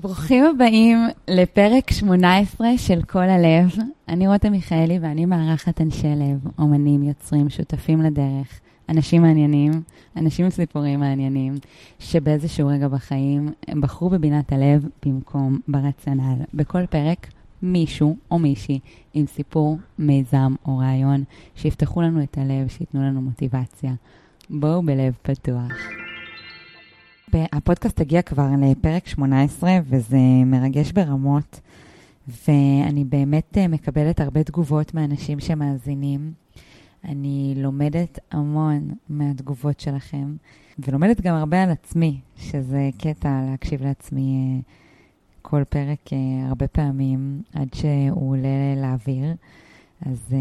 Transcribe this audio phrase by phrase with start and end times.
[0.00, 3.76] ברוכים הבאים לפרק 18 של כל הלב.
[4.08, 9.72] אני רותם מיכאלי ואני מארחת אנשי לב, אומנים, יוצרים, שותפים לדרך, אנשים מעניינים,
[10.16, 11.54] אנשים עם סיפורים מעניינים,
[11.98, 16.44] שבאיזשהו רגע בחיים הם בחרו בבינת הלב במקום ברציונל.
[16.54, 17.26] בכל פרק
[17.62, 18.78] מישהו או מישהי
[19.14, 21.24] עם סיפור, מיזם או רעיון,
[21.54, 23.92] שיפתחו לנו את הלב, שייתנו לנו מוטיבציה.
[24.50, 25.72] בואו בלב פתוח.
[27.52, 30.16] הפודקאסט הגיע כבר לפרק 18, וזה
[30.46, 31.60] מרגש ברמות,
[32.48, 36.32] ואני באמת אה, מקבלת הרבה תגובות מאנשים שמאזינים.
[37.04, 40.36] אני לומדת המון מהתגובות שלכם,
[40.78, 44.60] ולומדת גם הרבה על עצמי, שזה קטע להקשיב לעצמי אה,
[45.42, 49.34] כל פרק אה, הרבה פעמים, עד שהוא עולה לאוויר.
[50.06, 50.34] אז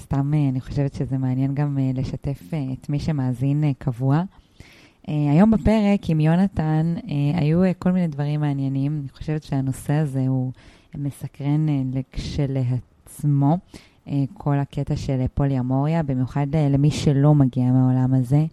[0.00, 2.42] סתם אני חושבת שזה מעניין גם לשתף
[2.72, 4.22] את מי שמאזין קבוע.
[5.06, 9.00] Uh, היום בפרק עם יונתן uh, היו uh, כל מיני דברים מעניינים.
[9.00, 10.52] אני חושבת שהנושא הזה הוא
[10.94, 11.66] מסקרן
[12.12, 13.58] כשלעצמו,
[14.34, 18.44] כל הקטע של פולי אמוריה, במיוחד למי שלא מגיע מהעולם הזה,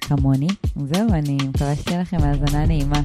[0.00, 0.48] כמוני.
[0.76, 3.00] זהו, אני מקווה שתהיה לכם האזנה נעימה.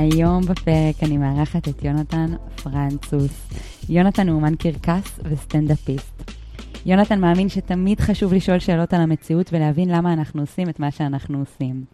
[0.00, 2.26] היום בפרק אני מארחת את יונתן
[2.62, 3.48] פרנצוס.
[3.88, 6.30] יונתן הוא אומן קרקס וסטנדאפיסט.
[6.86, 11.38] יונתן מאמין שתמיד חשוב לשאול שאלות על המציאות ולהבין למה אנחנו עושים את מה שאנחנו
[11.38, 11.84] עושים.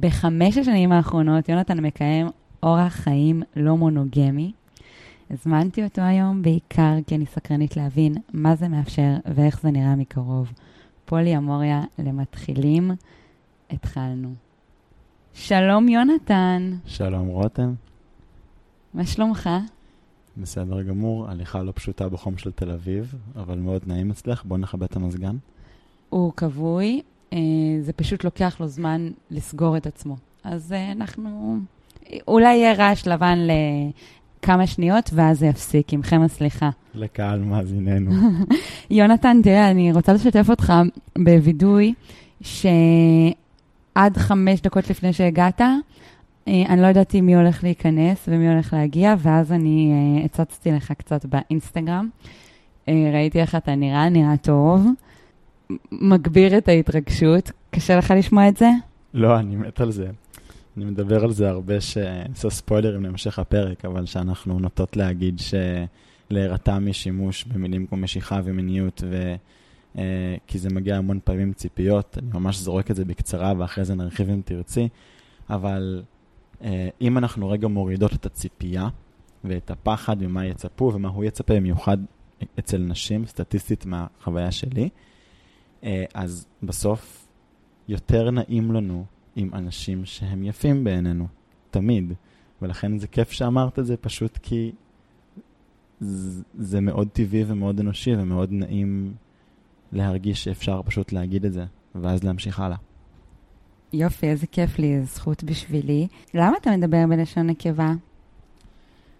[0.00, 2.28] בחמש השנים האחרונות יונתן מקיים
[2.62, 4.52] אורח חיים לא מונוגמי.
[5.30, 10.52] הזמנתי אותו היום בעיקר כי אני סקרנית להבין מה זה מאפשר ואיך זה נראה מקרוב.
[11.04, 12.90] פולי אמוריה למתחילים,
[13.70, 14.49] התחלנו.
[15.34, 16.72] שלום יונתן.
[16.86, 17.74] שלום רותם.
[18.94, 19.50] מה שלומך?
[20.36, 24.86] בסדר גמור, הליכה לא פשוטה בחום של תל אביב, אבל מאוד נעים אצלך, בוא נכבה
[24.86, 25.36] את המזגן.
[26.08, 27.00] הוא כבוי,
[27.32, 27.38] אה,
[27.80, 30.16] זה פשוט לוקח לו זמן לסגור את עצמו.
[30.44, 31.58] אז אה, אנחנו...
[32.28, 33.38] אולי יהיה רעש לבן
[34.42, 36.70] לכמה שניות, ואז זה יפסיק, עמכם הסליחה.
[36.94, 38.10] לקהל מאזיננו.
[38.90, 40.72] יונתן, תראה, אני רוצה לשתף אותך
[41.18, 41.94] בווידוי,
[42.40, 42.66] ש...
[43.94, 49.14] עד חמש דקות לפני שהגעת, אה, אני לא ידעתי מי הולך להיכנס ומי הולך להגיע,
[49.18, 52.08] ואז אני אה, הצצתי לך קצת באינסטגרם.
[52.88, 54.86] אה, ראיתי איך אתה נראה, נראה טוב,
[55.92, 57.50] מגביר את ההתרגשות.
[57.70, 58.70] קשה לך לשמוע את זה?
[59.14, 60.06] לא, אני מת על זה.
[60.76, 65.40] אני מדבר על זה הרבה, שעושה ספוילרים להמשך הפרק, אבל שאנחנו נוטות להגיד
[66.30, 69.34] שלהירתע משימוש במילים כמו משיכה ומיניות ו...
[69.94, 69.98] uh,
[70.46, 74.30] כי זה מגיע המון פעמים ציפיות, אני ממש זורק את זה בקצרה ואחרי זה נרחיב
[74.30, 74.88] אם תרצי,
[75.50, 76.02] אבל
[76.60, 76.64] uh,
[77.00, 78.88] אם אנחנו רגע מורידות את הציפייה
[79.44, 81.98] ואת הפחד ממה יצפו ומה הוא יצפה, במיוחד
[82.58, 84.88] אצל נשים, סטטיסטית מהחוויה שלי,
[85.80, 85.84] uh,
[86.14, 87.28] אז בסוף
[87.88, 89.04] יותר נעים לנו
[89.36, 91.26] עם אנשים שהם יפים בעינינו,
[91.70, 92.12] תמיד.
[92.62, 94.72] ולכן זה כיף שאמרת את זה, פשוט כי
[96.58, 99.14] זה מאוד טבעי ומאוד אנושי ומאוד נעים
[99.92, 101.64] להרגיש שאפשר פשוט להגיד את זה,
[101.94, 102.76] ואז להמשיך הלאה.
[103.92, 106.06] יופי, איזה כיף לי, זו זכות בשבילי.
[106.34, 107.92] למה אתה מדבר בלשון נקבה?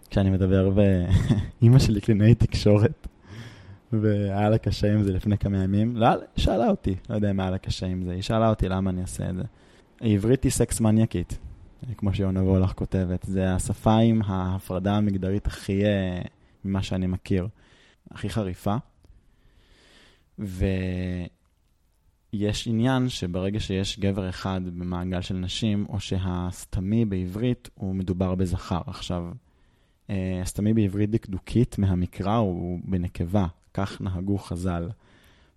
[0.09, 0.79] כשאני מדבר ב...
[1.61, 3.07] אימא שלי קלינאית תקשורת,
[3.93, 5.97] והיה לה קשה עם זה לפני כמה ימים.
[5.97, 8.89] לא, שאלה אותי, לא יודע מה היה לה קשה עם זה, היא שאלה אותי למה
[8.89, 9.43] אני אעשה את זה.
[10.01, 11.37] העברית היא סקס מניאקית,
[11.97, 13.23] כמו שיונה וולך כותבת.
[13.23, 16.21] זה השפה עם ההפרדה המגדרית הכי, אה,
[16.65, 17.47] ממה שאני מכיר,
[18.11, 18.75] הכי חריפה.
[20.39, 20.67] ויש
[22.67, 28.81] עניין שברגע שיש גבר אחד במעגל של נשים, או שהסתמי בעברית הוא מדובר בזכר.
[28.87, 29.31] עכשיו,
[30.09, 34.89] אה, הסתמי בעברית דקדוקית מהמקרא הוא בנקבה, כך נהגו חז"ל.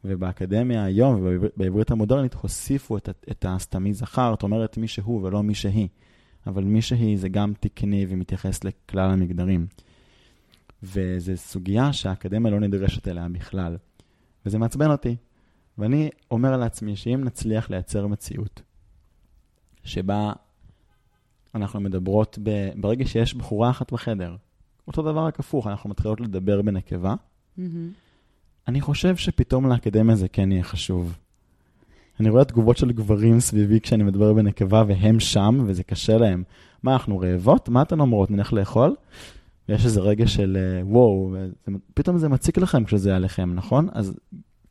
[0.05, 5.55] ובאקדמיה היום ובעברית המודרנית הוסיפו את, את הסתמי זכר, זאת אומרת מי שהוא ולא מי
[5.55, 5.89] שהיא.
[6.47, 9.67] אבל מי שהיא זה גם תקני ומתייחס לכלל המגדרים.
[10.83, 13.77] וזו סוגיה שהאקדמיה לא נדרשת אליה בכלל.
[14.47, 15.17] וזה מעצבן אותי.
[15.79, 18.63] ואני אומר לעצמי שאם נצליח לייצר מציאות
[19.85, 20.33] שבה
[21.55, 22.69] אנחנו מדברות, ב...
[22.77, 24.37] ברגע שיש בחורה אחת בחדר,
[24.87, 27.15] אותו דבר רק הפוך, אנחנו מתחילות לדבר בנקבה,
[27.59, 27.63] mm-hmm.
[28.69, 31.19] אני חושב שפתאום לאקדמיה זה כן יהיה חשוב.
[32.21, 36.43] אני רואה תגובות של גברים סביבי כשאני מדבר בנקבה והם שם וזה קשה להם.
[36.83, 37.69] מה, אנחנו רעבות?
[37.69, 38.31] מה אתן אומרות?
[38.31, 38.95] נלך לאכול?
[39.69, 43.89] ויש איזה רגע של אה, וואו, וזה, פתאום זה מציק לכם כשזה עליכם, נכון?
[43.93, 44.15] אז,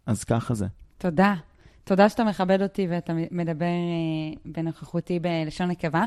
[0.05, 0.67] אז ככה זה.
[0.97, 1.35] תודה.
[1.83, 6.05] תודה שאתה מכבד אותי ואתה מדבר אה, בנוכחותי בלשון נקבה,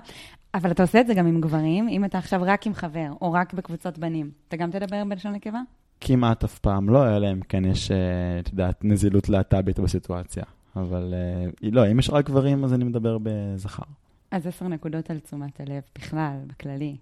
[0.54, 3.32] אבל אתה עושה את זה גם עם גברים, אם אתה עכשיו רק עם חבר, או
[3.32, 5.60] רק בקבוצות בנים, אתה גם תדבר בלשון נקבה?
[6.00, 7.96] כמעט אף פעם לא, אלא אם כן יש, אה,
[8.40, 10.44] את יודעת, נזילות להט"בית בסיטואציה.
[10.76, 13.82] אבל אה, לא, אם יש רק גברים, אז אני מדבר בזכר.
[14.30, 16.96] אז עשר נקודות על תשומת הלב, בכלל, בכללי,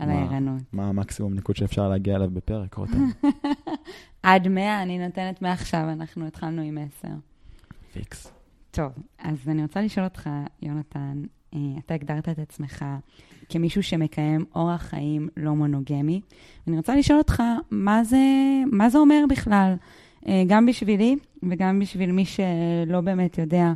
[0.00, 0.62] על הערנות.
[0.72, 3.08] מה המקסימום ניקוד שאפשר להגיע אליו בפרק, רותם?
[4.22, 7.14] עד מאה, אני נותנת מעכשיו, אנחנו התחלנו עם עשר.
[7.92, 8.32] פיקס.
[8.70, 10.30] טוב, אז אני רוצה לשאול אותך,
[10.62, 11.22] יונתן,
[11.54, 12.84] אה, אתה הגדרת את עצמך
[13.48, 16.20] כמישהו שמקיים אורח חיים לא מונוגמי.
[16.68, 18.18] אני רוצה לשאול אותך, מה זה,
[18.72, 19.74] מה זה אומר בכלל?
[20.26, 21.16] אה, גם בשבילי
[21.50, 23.72] וגם בשביל מי שלא באמת יודע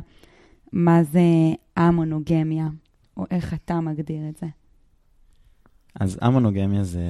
[0.73, 1.21] מה זה
[1.75, 2.67] המונוגמיה,
[3.17, 4.47] או איך אתה מגדיר את זה.
[5.99, 7.03] אז המונוגמיה זה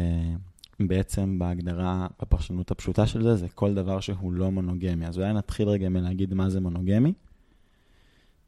[0.79, 5.07] בעצם בהגדרה, בפרשנות הפשוטה של זה, זה כל דבר שהוא לא מונוגמי.
[5.07, 7.13] אז אולי נתחיל רגע מלהגיד מה זה מונוגמי,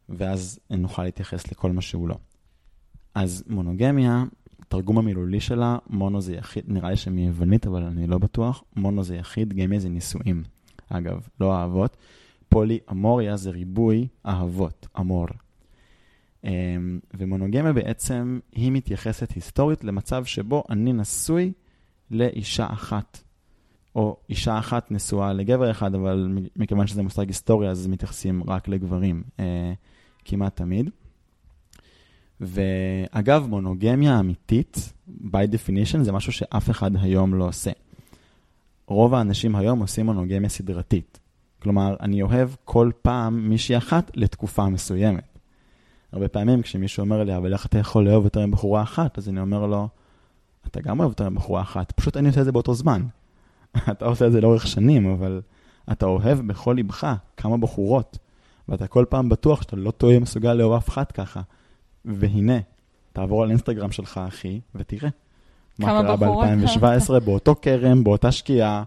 [0.09, 2.15] ואז נוכל להתייחס לכל מה שהוא לא.
[3.15, 4.25] אז מונוגמיה,
[4.61, 9.15] התרגום המילולי שלה, מונו זה יחיד, נראה לי שמיוונית, אבל אני לא בטוח, מונו זה
[9.15, 10.43] יחיד, גמיה זה נישואים.
[10.89, 11.97] אגב, לא אהבות.
[12.49, 15.27] פולי אמוריה זה ריבוי אהבות, אמור.
[16.43, 21.51] אמ, ומונוגמיה בעצם, היא מתייחסת היסטורית למצב שבו אני נשוי
[22.11, 23.23] לאישה אחת.
[23.95, 29.23] או אישה אחת נשואה לגבר אחד, אבל מכיוון שזה מושג היסטורי, אז מתייחסים רק לגברים
[29.39, 29.73] אה,
[30.25, 30.89] כמעט תמיד.
[32.41, 37.71] ואגב, מונוגמיה אמיתית, by definition, זה משהו שאף אחד היום לא עושה.
[38.87, 41.19] רוב האנשים היום עושים מונוגמיה סדרתית.
[41.61, 45.36] כלומר, אני אוהב כל פעם מישהי אחת לתקופה מסוימת.
[46.11, 49.17] הרבה פעמים כשמישהו אומר לי, אבל איך אתה יכול לאהוב יותר מבחורה אחת?
[49.17, 49.87] אז אני אומר לו,
[50.67, 53.01] אתה גם אוהב יותר מבחורה אחת, פשוט אני עושה את זה באותו זמן.
[53.91, 55.41] אתה עושה את זה לאורך שנים, אבל
[55.91, 58.17] אתה אוהב בכל ליבך כמה בחורות,
[58.69, 61.41] ואתה כל פעם בטוח שאתה לא תהיה מסוגל לאהוב אף אחת ככה.
[62.05, 62.57] והנה,
[63.13, 65.09] תעבור על אינסטגרם שלך, אחי, ותראה.
[65.79, 68.83] מה קרה ב-2017, באותו כרם, באותה שקיעה,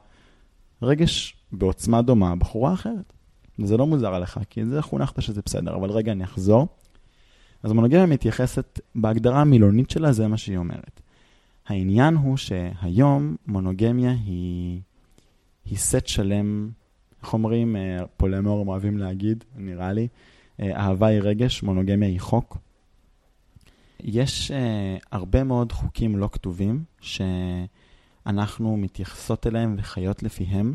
[0.83, 3.13] רגש בעוצמה דומה, בחורה אחרת.
[3.59, 6.69] וזה לא מוזר עליך, כי זה חונכת שזה בסדר, אבל רגע, אני אחזור.
[7.63, 11.01] אז מונוגמיה מתייחסת, בהגדרה המילונית שלה, זה מה שהיא אומרת.
[11.67, 14.81] העניין הוא שהיום מונוגמיה היא,
[15.65, 16.71] היא סט שלם,
[17.23, 20.09] איך אומרים, אה, פולמור אוהבים להגיד, נראה לי,
[20.61, 22.59] אה, אהבה היא רגש, מונוגמיה היא חוק.
[24.05, 24.55] יש uh,
[25.13, 30.75] הרבה מאוד חוקים לא כתובים שאנחנו מתייחסות אליהם וחיות לפיהם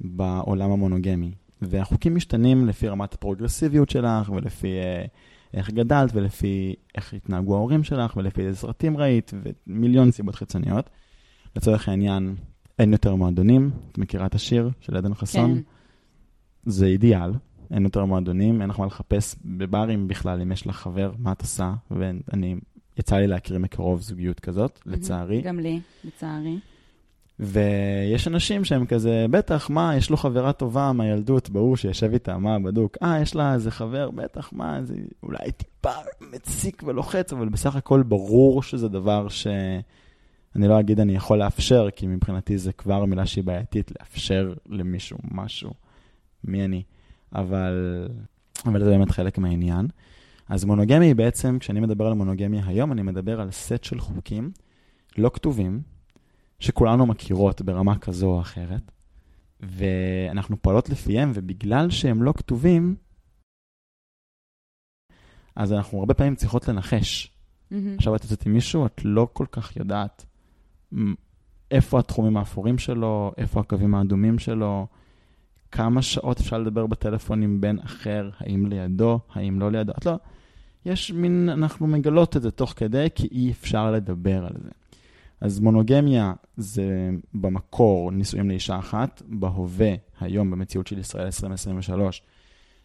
[0.00, 1.30] בעולם המונוגמי.
[1.62, 5.08] והחוקים משתנים לפי רמת הפרוגרסיביות שלך ולפי uh,
[5.54, 9.32] איך גדלת ולפי איך התנהגו ההורים שלך ולפי איזה סרטים ראית
[9.66, 10.90] ומיליון סיבות חיצוניות.
[11.56, 12.34] לצורך העניין,
[12.78, 13.70] אין יותר מועדונים.
[13.92, 15.54] את מכירה את השיר של עדן חסון?
[15.54, 15.60] כן.
[16.66, 17.32] זה אידיאל.
[17.70, 21.40] אין יותר מועדונים, אין לך מה לחפש בברים בכלל, אם יש לך חבר, מה את
[21.40, 21.74] עושה?
[21.90, 22.56] ואני,
[22.98, 25.40] יצא לי להכיר מקרוב זוגיות כזאת, לצערי.
[25.40, 26.58] גם לי, לצערי.
[27.40, 32.58] ויש אנשים שהם כזה, בטח, מה, יש לו חברה טובה מהילדות, ברור שישב איתה, מה,
[32.58, 32.96] בדוק.
[33.02, 35.92] אה, יש לה איזה חבר, בטח, מה, זה אולי טיפה
[36.32, 39.46] מציק ולוחץ, אבל בסך הכל ברור שזה דבר ש...
[40.56, 45.18] אני לא אגיד אני יכול לאפשר, כי מבחינתי זה כבר מילה שהיא בעייתית, לאפשר למישהו
[45.30, 45.70] משהו.
[46.44, 46.82] מי אני?
[47.34, 48.08] אבל,
[48.66, 49.86] אבל זה באמת חלק מהעניין.
[50.48, 54.50] אז מונוגמיה היא בעצם, כשאני מדבר על מונוגמיה היום, אני מדבר על סט של חוקים
[55.18, 55.80] לא כתובים,
[56.60, 58.92] שכולנו מכירות ברמה כזו או אחרת,
[59.60, 62.96] ואנחנו פועלות לפיהם, ובגלל שהם לא כתובים,
[65.56, 67.26] אז אנחנו הרבה פעמים צריכות לנחש.
[67.26, 67.74] Mm-hmm.
[67.96, 70.26] עכשיו את יוצאת עם מישהו, את לא כל כך יודעת
[71.70, 74.86] איפה התחומים האפורים שלו, איפה הקווים האדומים שלו,
[75.72, 79.92] כמה שעות אפשר לדבר בטלפון עם בן אחר, האם לידו, האם לא לידו.
[79.98, 80.18] את לא,
[80.86, 84.70] יש מין, אנחנו מגלות את זה תוך כדי, כי אי אפשר לדבר על זה.
[85.40, 92.22] אז מונוגמיה זה במקור נישואים לאישה אחת, בהווה, היום, במציאות של ישראל 2023,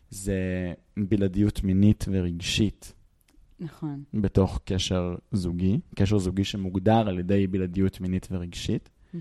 [0.10, 2.94] זה בלעדיות מינית ורגשית.
[3.60, 4.04] נכון.
[4.14, 8.90] בתוך קשר זוגי, קשר זוגי שמוגדר על ידי בלעדיות מינית ורגשית.
[8.90, 9.18] Mm-hmm.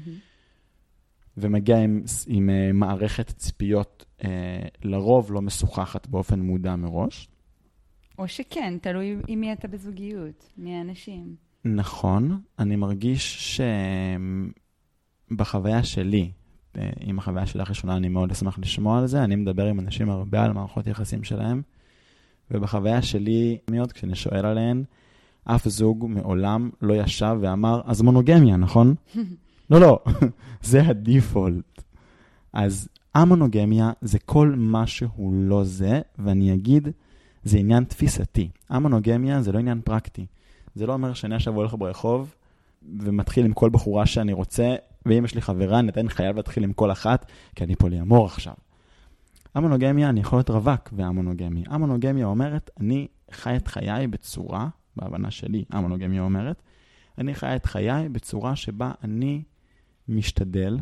[1.37, 4.25] ומגיע עם, עם uh, מערכת ציפיות uh,
[4.83, 7.29] לרוב לא משוחחת באופן מודע מראש.
[8.19, 11.48] או שכן, תלוי עם מי אתה בזוגיות, מי האנשים.
[11.65, 13.57] נכון, אני מרגיש
[15.31, 16.31] שבחוויה שלי,
[16.79, 20.11] אה, עם החוויה שלך ראשונה, אני מאוד אשמח לשמוע על זה, אני מדבר עם אנשים
[20.11, 21.63] הרבה על מערכות יחסים שלהם,
[22.51, 24.85] ובחוויה שלי, מאוד כשאני שואל עליהן,
[25.45, 28.95] אף זוג מעולם לא ישב ואמר, אז מונוגמיה, נכון?
[29.71, 29.99] לא, לא,
[30.63, 31.83] זה הדיפולט.
[32.53, 36.89] אז המונוגמיה זה כל מה שהוא לא זה, ואני אגיד,
[37.45, 38.49] זה עניין תפיסתי.
[38.69, 40.27] המונוגמיה זה לא עניין פרקטי.
[40.79, 42.35] זה לא אומר שאני עכשיו הולך ברחוב
[42.99, 44.75] ומתחיל עם כל בחורה שאני רוצה,
[45.07, 48.55] ואם יש לי חברה, אני עדיין חייב להתחיל עם כל אחת, כי אני פוליאמור עכשיו.
[49.55, 51.65] המונוגמיה, אני יכול להיות רווק והמונוגמי.
[51.67, 56.63] המונוגמיה אומרת, אני חי את חיי בצורה, בהבנה שלי, המונוגמיה אומרת,
[57.19, 59.43] אני חי את חיי בצורה שבה אני
[60.09, 60.79] משתדל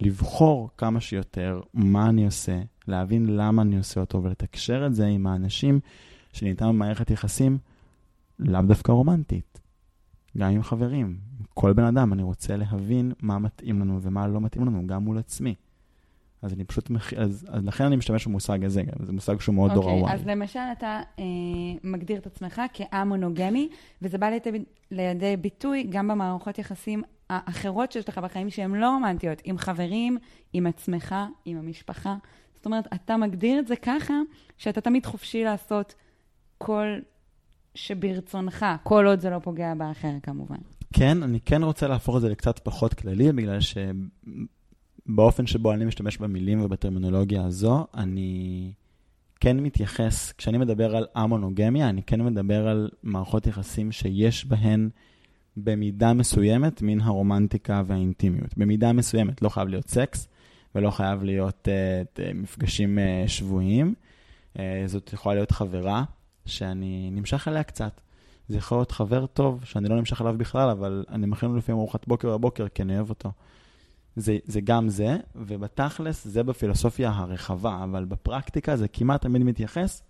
[0.00, 5.26] לבחור כמה שיותר מה אני עושה, להבין למה אני עושה אותו ולתקשר את זה עם
[5.26, 5.80] האנשים
[6.32, 7.58] שניתן במערכת יחסים
[8.38, 9.60] לאו דווקא רומנטית,
[10.36, 11.18] גם עם חברים,
[11.54, 15.18] כל בן אדם, אני רוצה להבין מה מתאים לנו ומה לא מתאים לנו, גם מול
[15.18, 15.54] עצמי.
[16.42, 17.12] אז אני פשוט, מח...
[17.14, 20.12] אז, אז לכן אני משתמש במושג הזה, זה מושג שהוא מאוד okay, דור הוואי.
[20.12, 21.24] אז למשל אתה אה,
[21.84, 23.68] מגדיר את עצמך כאמונוגמי,
[24.02, 29.38] וזה בא לידי, לידי ביטוי גם במערכות יחסים האחרות שיש לך בחיים שהן לא רומנטיות,
[29.44, 30.18] עם חברים,
[30.52, 31.14] עם עצמך,
[31.44, 32.16] עם המשפחה.
[32.54, 34.14] זאת אומרת, אתה מגדיר את זה ככה,
[34.56, 35.94] שאתה תמיד חופשי לעשות
[36.58, 36.98] כל
[37.76, 40.56] שברצונך, כל עוד זה לא פוגע באחר כמובן.
[40.92, 43.58] כן, אני כן רוצה להפוך את זה לקצת פחות כללי, בגלל
[45.06, 48.72] שבאופן שבו אני משתמש במילים ובטרמינולוגיה הזו, אני
[49.40, 54.88] כן מתייחס, כשאני מדבר על המונוגמיה, אני כן מדבר על מערכות יחסים שיש בהן
[55.56, 58.58] במידה מסוימת מן הרומנטיקה והאינטימיות.
[58.58, 60.28] במידה מסוימת, לא חייב להיות סקס
[60.74, 63.94] ולא חייב להיות uh, מפגשים uh, שבועיים.
[64.54, 66.04] Uh, זאת יכולה להיות חברה
[66.46, 68.00] שאני נמשך אליה קצת.
[68.48, 71.78] זה יכול להיות חבר טוב, שאני לא נמשך אליו בכלל, אבל אני מכין לו לפעמים
[71.78, 73.32] ארוחת בוקר בבוקר, כי אני אוהב אותו.
[74.16, 80.02] זה, זה גם זה, ובתכלס זה בפילוסופיה הרחבה, אבל בפרקטיקה זה כמעט תמיד מתייחס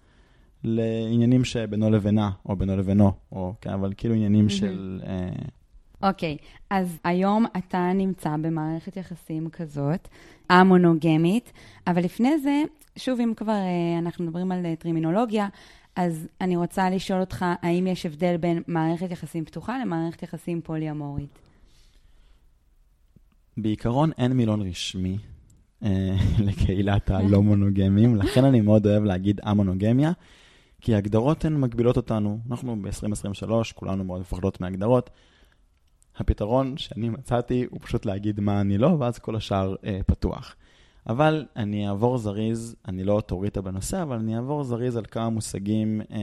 [0.65, 4.51] לעניינים שבינו לבינה, או בינו לבינו, או כן, אבל כאילו עניינים mm-hmm.
[4.51, 5.01] של...
[5.07, 10.09] אה, אוקיי, okay, אז היום אתה נמצא במערכת יחסים כזאת,
[10.51, 11.53] המונוגמית,
[11.87, 12.63] אבל לפני זה,
[12.97, 15.49] שוב, אם כבר אה, אנחנו מדברים על אה, טרימינולוגיה,
[15.97, 21.39] אז אני רוצה לשאול אותך, האם יש הבדל בין מערכת יחסים פתוחה למערכת יחסים פוליאמורית?
[23.57, 25.19] בעיקרון אין מילון רשמי
[25.83, 30.13] אה, לקהילת הלא מונוגמים, לכן אני מאוד אוהב להגיד המונוגמיה,
[30.81, 32.39] כי ההגדרות הן מגבילות אותנו.
[32.51, 35.11] אנחנו ב-2023, כולנו מאוד מפחדות מהגדרות.
[36.17, 40.57] הפתרון שאני מצאתי הוא פשוט להגיד מה אני לא, ואז כל השאר אה, פתוח.
[41.07, 46.01] אבל אני אעבור זריז, אני לא אוטוריטה בנושא, אבל אני אעבור זריז על כמה מושגים
[46.11, 46.17] אה,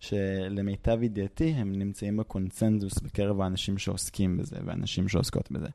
[0.00, 5.68] שלמיטב ידיעתי הם נמצאים בקונצנזוס בקרב האנשים שעוסקים בזה ואנשים שעוסקות בזה.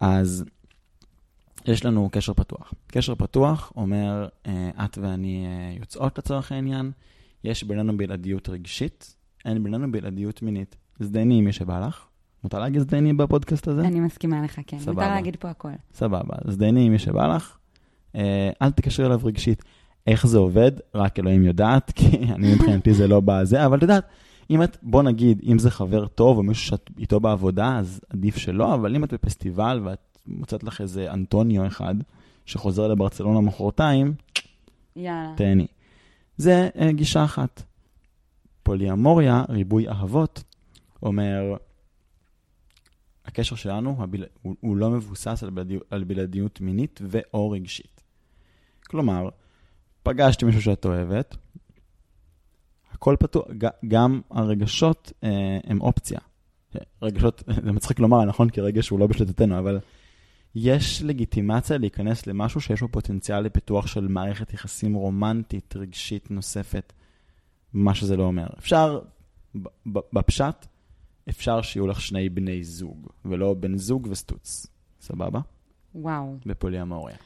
[0.00, 0.44] אז
[1.66, 2.74] יש לנו קשר פתוח.
[2.86, 6.92] קשר פתוח אומר, אה, את ואני אה, יוצאות לצורך העניין,
[7.44, 10.76] יש בינינו בלעדיות רגשית, אין בינינו בלעדיות מינית.
[11.00, 12.07] זדייני עם מי שבא לך,
[12.44, 13.80] מותר להגיד זדייני בפודקאסט הזה?
[13.80, 14.78] אני מסכימה לך, כן.
[14.78, 14.92] סבבה.
[14.92, 15.68] מותר להגיד פה הכל.
[15.94, 16.34] סבבה.
[16.48, 17.56] זדייני עם מי שבא לך,
[18.14, 19.64] אה, אל תקשרי אליו רגשית.
[20.06, 20.72] איך זה עובד?
[20.94, 24.04] רק אלוהים יודעת, כי אני מבחינתי זה לא בזה, אבל את יודעת,
[24.50, 28.36] אם את, בוא נגיד, אם זה חבר טוב או מישהו שאת איתו בעבודה, אז עדיף
[28.36, 31.94] שלא, אבל אם את בפסטיבל ואת מוצאת לך איזה אנטוניו אחד,
[32.46, 34.14] שחוזר לברצלונה מחרתיים,
[34.96, 35.32] יאללה.
[35.36, 35.66] תהני.
[36.36, 37.62] זה uh, גישה אחת.
[38.62, 40.42] פוליאמוריה, ריבוי אהבות,
[41.02, 41.56] אומר,
[43.28, 44.24] הקשר שלנו הביל...
[44.42, 45.78] הוא, הוא לא מבוסס על, בלעדי...
[45.90, 48.02] על בלעדיות מינית ו/או רגשית.
[48.86, 49.28] כלומר,
[50.02, 51.36] פגשתי מישהו שאת אוהבת,
[52.92, 53.46] הכל פתוח,
[53.88, 56.18] גם הרגשות אה, הם אופציה.
[57.02, 58.50] רגשות, זה מצחיק לומר, נכון?
[58.50, 59.78] כי רגש הוא לא בשליטתנו, אבל
[60.54, 66.92] יש לגיטימציה להיכנס למשהו שיש בו פוטנציאל לפיתוח של מערכת יחסים רומנטית, רגשית נוספת,
[67.72, 68.46] מה שזה לא אומר.
[68.58, 69.00] אפשר,
[69.86, 70.66] בפשט,
[71.28, 74.66] אפשר שיהיו לך שני בני זוג, ולא בן זוג וסטוץ.
[75.00, 75.40] סבבה?
[75.94, 76.36] וואו.
[76.46, 77.16] בפוליאמוריה.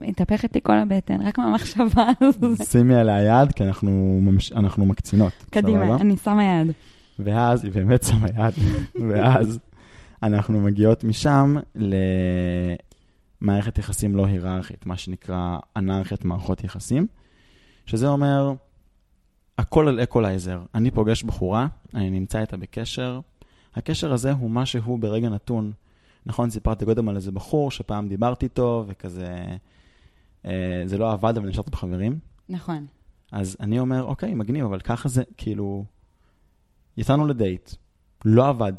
[0.00, 2.66] מתהפכת לי כל הבטן, רק מהמחשבה הזאת.
[2.66, 5.32] שימי עליה יד, כי אנחנו, ממש, אנחנו מקצינות.
[5.50, 5.96] קדימה, סבבה?
[5.96, 6.72] אני שמה יד.
[7.18, 8.54] ואז, היא באמת שמה יד,
[9.08, 9.58] ואז
[10.22, 11.56] אנחנו מגיעות משם
[13.40, 17.06] למערכת יחסים לא היררכית, מה שנקרא אנרכיית מערכות יחסים,
[17.86, 18.52] שזה אומר,
[19.58, 20.60] הכל על אקולייזר.
[20.74, 23.20] אני פוגש בחורה, אני נמצא איתה בקשר,
[23.74, 25.72] הקשר הזה הוא מה שהוא ברגע נתון.
[26.26, 29.44] נכון, סיפרתי קודם על איזה בחור שפעם דיברתי איתו, וכזה,
[30.44, 32.18] אה, זה לא עבד, אבל נשארתי בחברים.
[32.48, 32.86] נכון.
[33.32, 35.84] אז אני אומר, אוקיי, מגניב, אבל ככה זה, כאילו,
[36.96, 37.70] יצאנו לדייט,
[38.24, 38.72] לא עבד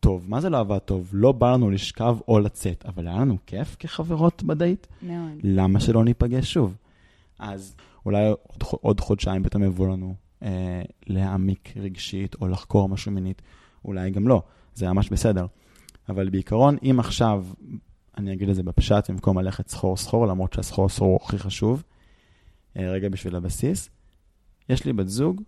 [0.00, 0.24] טוב.
[0.28, 1.10] מה זה לא עבד טוב?
[1.12, 4.86] לא בא לנו לשכב או לצאת, אבל היה לנו כיף כחברות בדייט?
[5.02, 5.38] מאוד.
[5.42, 6.76] למה שלא ניפגש שוב?
[7.38, 7.76] אז
[8.06, 13.42] אולי עוד, עוד חודשיים פתאום יבוא לנו אה, להעמיק רגשית או לחקור משהו מינית.
[13.84, 14.42] אולי גם לא,
[14.74, 15.46] זה ממש בסדר.
[16.08, 17.46] אבל בעיקרון, אם עכשיו,
[18.16, 21.82] אני אגיד את זה בפשט, במקום ללכת סחור סחור, למרות שהסחור סחור הוא הכי חשוב,
[22.78, 23.90] אה, רגע בשביל הבסיס,
[24.68, 25.42] יש לי בת זוג,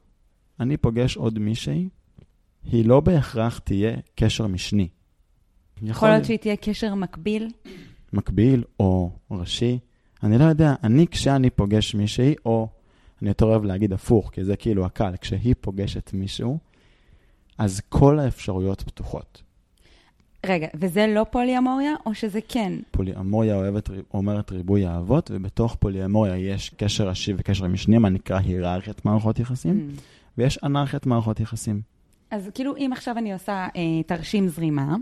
[0.60, 1.88] אני פוגש עוד מישהי,
[2.64, 4.88] היא לא בהכרח תהיה קשר משני.
[5.82, 7.48] יכול להיות שהיא תהיה קשר מקביל.
[8.12, 9.78] מקביל או ראשי.
[10.22, 12.68] אני לא יודע, אני כשאני פוגש מישהי, או
[13.22, 16.58] אני יותר אוהב להגיד הפוך, כי זה כאילו הקל, כשהיא פוגשת מישהו,
[17.58, 19.42] אז כל האפשרויות פתוחות.
[20.46, 22.72] רגע, וזה לא פוליאמוריה, או שזה כן?
[22.90, 29.04] פוליאמוריה אוהבת, אומרת ריבוי אהבות, ובתוך פוליאמוריה יש קשר ראשי וקשר משני, מה נקרא היררכיית
[29.04, 30.00] מערכות יחסים, mm.
[30.38, 31.80] ויש אנרכיית מערכות יחסים.
[32.30, 34.96] אז כאילו, אם עכשיו אני עושה אה, תרשים זרימה,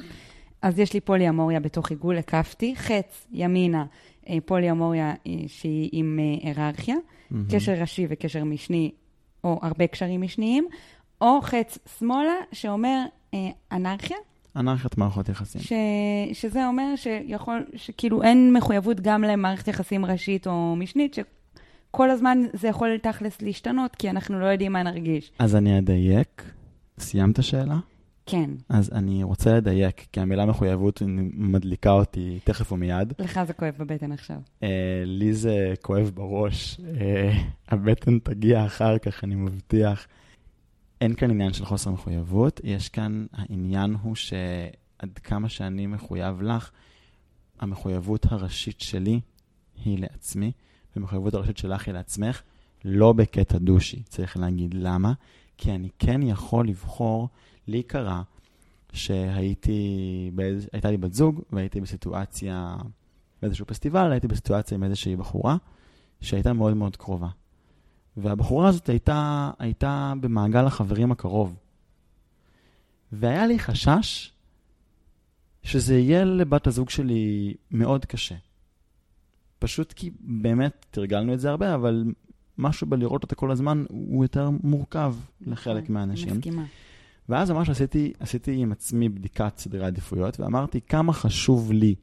[0.62, 3.84] אז יש לי פוליאמוריה בתוך עיגול, הקפתי, חץ ימינה,
[4.28, 7.36] אה, פוליאמוריה אה, שהיא עם אה, היררכיה, mm-hmm.
[7.50, 8.90] קשר ראשי וקשר משני,
[9.44, 10.66] או הרבה קשרים משניים,
[11.20, 13.04] או חץ שמאלה, שאומר
[13.34, 13.38] אה,
[13.72, 14.16] אנרכיה.
[14.56, 15.60] אנרכיית מערכות יחסים.
[15.60, 15.72] ש...
[16.32, 22.68] שזה אומר שיכול, שכאילו אין מחויבות גם למערכת יחסים ראשית או משנית, שכל הזמן זה
[22.68, 25.32] יכול תכלס להשתנות, כי אנחנו לא יודעים מה נרגיש.
[25.38, 26.42] אז אני אדייק.
[26.98, 27.76] סיימת שאלה?
[28.26, 28.50] כן.
[28.68, 31.02] אז אני רוצה לדייק, כי המילה מחויבות
[31.34, 33.12] מדליקה אותי תכף ומיד.
[33.18, 34.36] לך זה כואב בבטן עכשיו.
[34.60, 34.64] Uh,
[35.04, 36.80] לי זה כואב בראש.
[36.80, 36.82] Uh,
[37.68, 40.06] הבטן תגיע אחר כך, אני מבטיח.
[41.04, 46.70] אין כאן עניין של חוסר מחויבות, יש כאן, העניין הוא שעד כמה שאני מחויב לך,
[47.60, 49.20] המחויבות הראשית שלי
[49.84, 50.52] היא לעצמי,
[50.96, 52.42] והמחויבות הראשית שלך היא לעצמך,
[52.84, 54.02] לא בקטע דושי.
[54.02, 55.12] צריך להגיד למה,
[55.58, 57.28] כי אני כן יכול לבחור,
[57.66, 58.22] לי קרה
[58.92, 60.30] שהייתי.
[60.72, 62.76] הייתה לי בת זוג, והייתי בסיטואציה,
[63.42, 65.56] באיזשהו פסטיבל, הייתי בסיטואציה עם איזושהי בחורה,
[66.20, 67.28] שהייתה מאוד מאוד קרובה.
[68.16, 71.56] והבחורה הזאת הייתה, הייתה במעגל החברים הקרוב.
[73.12, 74.32] והיה לי חשש
[75.62, 78.34] שזה יהיה לבת הזוג שלי מאוד קשה.
[79.58, 82.04] פשוט כי באמת תרגלנו את זה הרבה, אבל
[82.58, 85.14] משהו בלראות אותה כל הזמן הוא יותר מורכב
[85.46, 86.32] לחלק נכון, מהאנשים.
[86.36, 86.64] מסכימה.
[87.28, 91.94] ואז ממש עשיתי, עשיתי עם עצמי בדיקת סדרי עדיפויות, ואמרתי כמה חשוב לי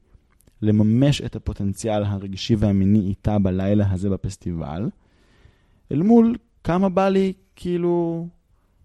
[0.62, 4.90] לממש את הפוטנציאל הרגשי והמיני איתה בלילה הזה בפסטיבל,
[5.92, 8.28] אל מול כמה בא לי כאילו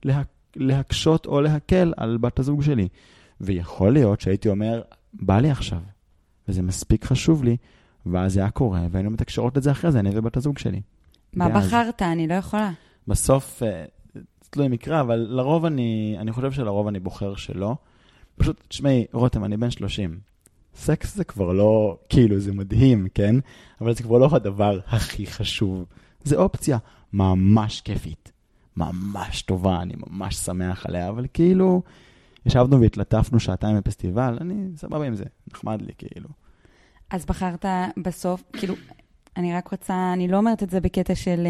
[0.04, 0.22] לה,
[0.57, 2.88] להקשות או להקל על בת הזוג שלי.
[3.40, 4.83] ויכול להיות שהייתי אומר,
[5.14, 5.78] בא לי עכשיו,
[6.48, 7.57] וזה מספיק חשוב לי,
[8.07, 10.80] ואז זה היה קורה, והיינו מתקשרות את זה אחרי זה, אני ובת הזוג שלי.
[11.33, 11.66] מה ואז...
[11.66, 12.02] בחרת?
[12.02, 12.70] אני לא יכולה.
[13.09, 13.85] בסוף, אה,
[14.50, 17.76] תלוי מקרה, אבל לרוב אני, אני חושב שלרוב אני בוחר שלא.
[18.37, 20.18] פשוט, תשמעי, רותם, אני בן 30.
[20.74, 23.37] סקס זה כבר לא, כאילו, זה מדהים, כן?
[23.80, 25.85] אבל זה כבר לא הדבר הכי חשוב.
[26.24, 26.78] זה אופציה
[27.12, 28.32] ממש כיפית,
[28.76, 31.82] ממש טובה, אני ממש שמח עליה, אבל כאילו,
[32.46, 36.28] ישבנו והתלטפנו שעתיים בפסטיבל, אני סבבה עם זה, נחמד לי, כאילו.
[37.10, 37.64] אז בחרת
[38.02, 38.74] בסוף, כאילו,
[39.36, 41.46] אני רק רוצה, אני לא אומרת את זה בקטע של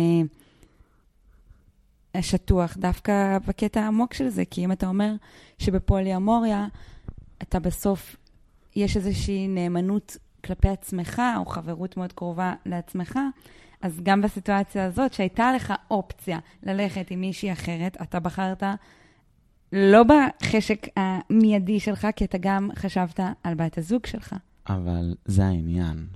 [2.16, 5.12] uh, שטוח, דווקא בקטע העמוק של זה, כי אם אתה אומר
[5.58, 6.66] שבפוליאמוריה,
[7.42, 8.16] אתה בסוף,
[8.76, 13.18] יש איזושהי נאמנות כלפי עצמך, או חברות מאוד קרובה לעצמך,
[13.82, 18.62] אז גם בסיטואציה הזאת, שהייתה לך אופציה ללכת עם מישהי אחרת, אתה בחרת
[19.72, 24.34] לא בחשק המיידי שלך, כי אתה גם חשבת על בת הזוג שלך.
[24.68, 26.06] אבל זה העניין.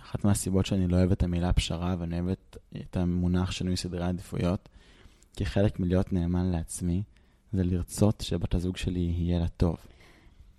[0.00, 2.36] אחת מהסיבות שאני לא אוהב את המילה פשרה ואני אוהב
[2.80, 4.68] את המונח שינוי סדרי עדיפויות,
[5.36, 7.02] כי חלק מלהיות נאמן לעצמי,
[7.52, 9.76] זה לרצות שבת הזוג שלי יהיה לה טוב.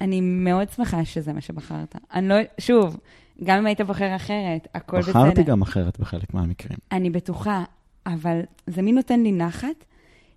[0.02, 1.96] אני מאוד שמחה שזה מה שבחרת.
[2.14, 2.98] אני לא, שוב,
[3.44, 5.24] גם אם היית בוחר אחרת, הכל בחרתי בסדר.
[5.24, 6.80] בחרתי גם אחרת בחלק מהמקרים.
[6.92, 7.64] אני בטוחה,
[8.06, 9.86] אבל זה מי נותן לי נחת,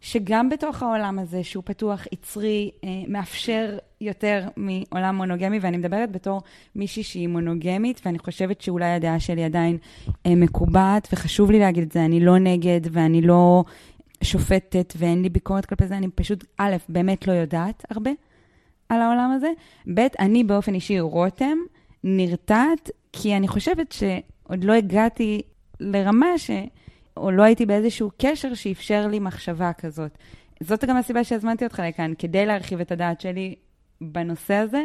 [0.01, 6.43] שגם בתוך העולם הזה, שהוא פתוח, יצרי, אה, מאפשר יותר מעולם מונוגמי, ואני מדברת בתור
[6.77, 9.79] מישהי שהיא מונוגמית, ואני חושבת שאולי הדעה שלי עדיין
[10.27, 13.65] אה, מקובעת, וחשוב לי להגיד את זה, אני לא נגד ואני לא
[14.23, 18.11] שופטת ואין לי ביקורת כלפי זה, אני פשוט, א', באמת לא יודעת הרבה
[18.89, 19.49] על העולם הזה,
[19.95, 21.59] ב', אני באופן אישי רותם,
[22.05, 25.43] נרתעת, כי אני חושבת שעוד לא הגעתי
[25.81, 26.51] לרמה ש...
[27.17, 30.19] או לא הייתי באיזשהו קשר שאפשר לי מחשבה כזאת.
[30.63, 33.55] זאת גם הסיבה שהזמנתי אותך לכאן, כדי להרחיב את הדעת שלי
[34.01, 34.85] בנושא הזה,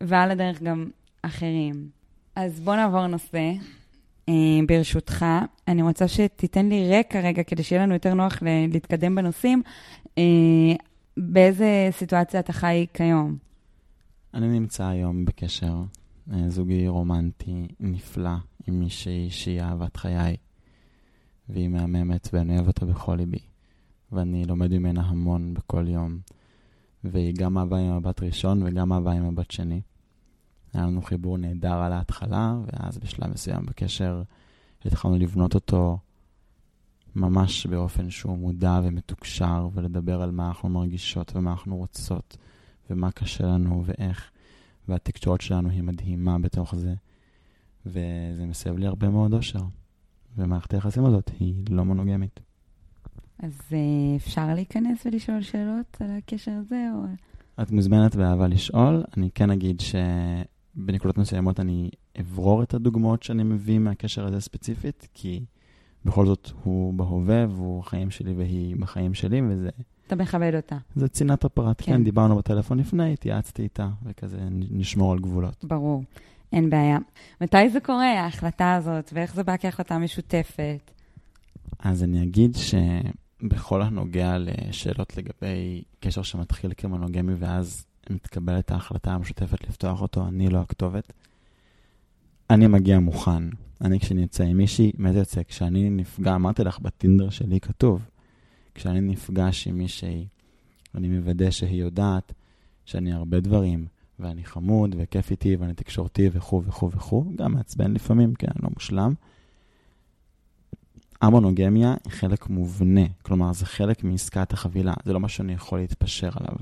[0.00, 0.90] ועל הדרך גם
[1.22, 1.88] אחרים.
[2.36, 3.52] אז בוא נעבור נושא.
[4.28, 4.34] אה,
[4.68, 5.26] ברשותך,
[5.68, 9.62] אני רוצה שתיתן לי רקע רגע, כדי שיהיה לנו יותר נוח להתקדם בנושאים.
[10.18, 10.22] אה,
[11.16, 13.36] באיזה סיטואציה אתה חי כיום?
[14.34, 15.74] אני נמצא היום בקשר
[16.48, 18.30] זוגי רומנטי נפלא
[18.66, 20.36] עם מישהי שהיא אהבת חיי,
[21.48, 23.38] והיא מהממת ואני אוהב אותה בכל ליבי,
[24.12, 26.18] ואני לומד ממנה המון בכל יום,
[27.04, 29.80] והיא גם אהבה עם מבט ראשון וגם אהבה עם מבט שני.
[30.74, 34.22] היה לנו חיבור נהדר על ההתחלה, ואז בשלב מסוים בקשר
[34.84, 35.98] התחלנו לבנות אותו
[37.16, 42.36] ממש באופן שהוא מודע ומתוקשר, ולדבר על מה אנחנו מרגישות ומה אנחנו רוצות,
[42.90, 44.30] ומה קשה לנו ואיך.
[44.88, 46.94] והתקשורת שלנו היא מדהימה בתוך זה,
[47.86, 49.62] וזה מסב לי הרבה מאוד אושר.
[50.38, 52.40] ומערכת היחסים הזאת היא לא מונוגמית.
[53.38, 56.88] אז אה, אפשר להיכנס ולשאול שאלות על הקשר הזה?
[56.94, 57.02] או...
[57.62, 59.04] את מוזמנת באהבה לשאול.
[59.16, 65.44] אני כן אגיד שבנקודות מסוימות אני אברור את הדוגמאות שאני מביא מהקשר הזה ספציפית, כי
[66.04, 69.70] בכל זאת הוא בהווה והוא החיים שלי והיא בחיים שלי, וזה...
[70.06, 70.76] אתה מכבד אותה.
[70.96, 71.82] זה צנעת הפרט.
[71.82, 71.92] כן.
[71.92, 75.64] כן, דיברנו בטלפון לפני, התייעצתי איתה, וכזה נשמור על גבולות.
[75.64, 76.02] ברור,
[76.52, 76.98] אין בעיה.
[77.40, 80.90] מתי זה קורה, ההחלטה הזאת, ואיך זה בא כהחלטה משותפת?
[81.78, 90.02] אז אני אגיד שבכל הנוגע לשאלות לגבי קשר שמתחיל כמונוגמי, ואז מתקבלת ההחלטה המשותפת לפתוח
[90.02, 91.12] אותו, אני לא הכתובת.
[92.50, 93.42] אני מגיע מוכן.
[93.80, 95.42] אני כשאני יוצא עם מישהי, מה זה יוצא?
[95.42, 98.06] כשאני נפגע, אמרתי לך, בטינדר שלי כתוב,
[98.76, 100.26] כשאני נפגש עם מישהי,
[100.94, 102.32] אני מוודא שהיא יודעת
[102.84, 103.86] שאני הרבה דברים,
[104.18, 109.14] ואני חמוד, וכיף איתי, ואני תקשורתי, וכו' וכו' וכו', גם מעצבן לפעמים, כן, לא מושלם.
[111.20, 116.30] המונוגמיה היא חלק מובנה, כלומר, זה חלק מעסקת החבילה, זה לא משהו שאני יכול להתפשר
[116.34, 116.56] עליו.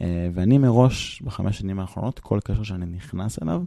[0.00, 3.62] אה, ואני מראש, בחמש שנים האחרונות, כל קשר שאני נכנס אליו,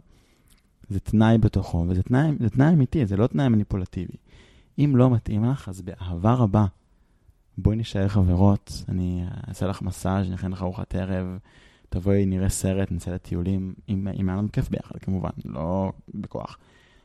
[0.88, 4.16] זה תנאי בתוכו, וזה תנאי, תנאי אמיתי, זה לא תנאי מניפולטיבי.
[4.78, 6.66] אם לא מתאים לך, אז באהבה רבה,
[7.58, 11.38] בואי נשאר חברות, אני אעשה לך מסאז', אני אכין לך ארוחת ערב,
[11.88, 16.58] תבואי, נראה סרט, נצא לטיולים, אם, היה לנו כיף ביחד, כמובן, לא בכוח.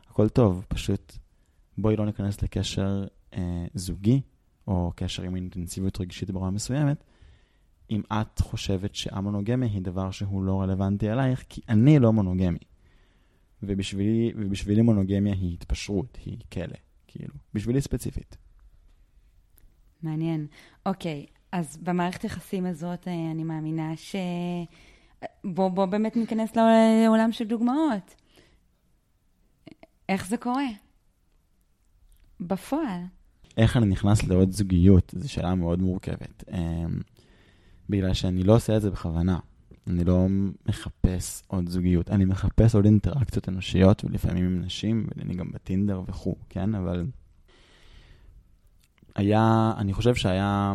[0.09, 1.17] הכל טוב, פשוט
[1.77, 4.21] בואי לא ניכנס לקשר אה, זוגי,
[4.67, 7.03] או קשר עם אינטנסיביות רגשית ברמה מסוימת,
[7.91, 12.59] אם את חושבת שהמונוגמיה היא דבר שהוא לא רלוונטי אלייך, כי אני לא מונוגמי.
[13.63, 18.37] ובשבילי, ובשבילי מונוגמיה היא התפשרות, היא כלא, כאילו, בשבילי ספציפית.
[20.03, 20.47] מעניין.
[20.85, 24.15] אוקיי, אז במערכת יחסים הזאת אה, אני מאמינה ש...
[25.43, 28.15] בוא, בוא באמת ניכנס לעולם של דוגמאות.
[30.09, 30.67] איך זה קורה?
[32.39, 33.01] בפועל.
[33.57, 35.13] איך אני נכנס לעוד זוגיות?
[35.17, 36.43] זו שאלה מאוד מורכבת.
[36.51, 37.01] אמ,
[37.89, 39.39] בגלל שאני לא עושה את זה בכוונה.
[39.87, 40.27] אני לא
[40.69, 46.35] מחפש עוד זוגיות, אני מחפש עוד אינטראקציות אנושיות, ולפעמים עם נשים, ואני גם בטינדר וכו',
[46.49, 46.75] כן?
[46.75, 47.05] אבל
[49.15, 50.73] היה, אני חושב שהיה,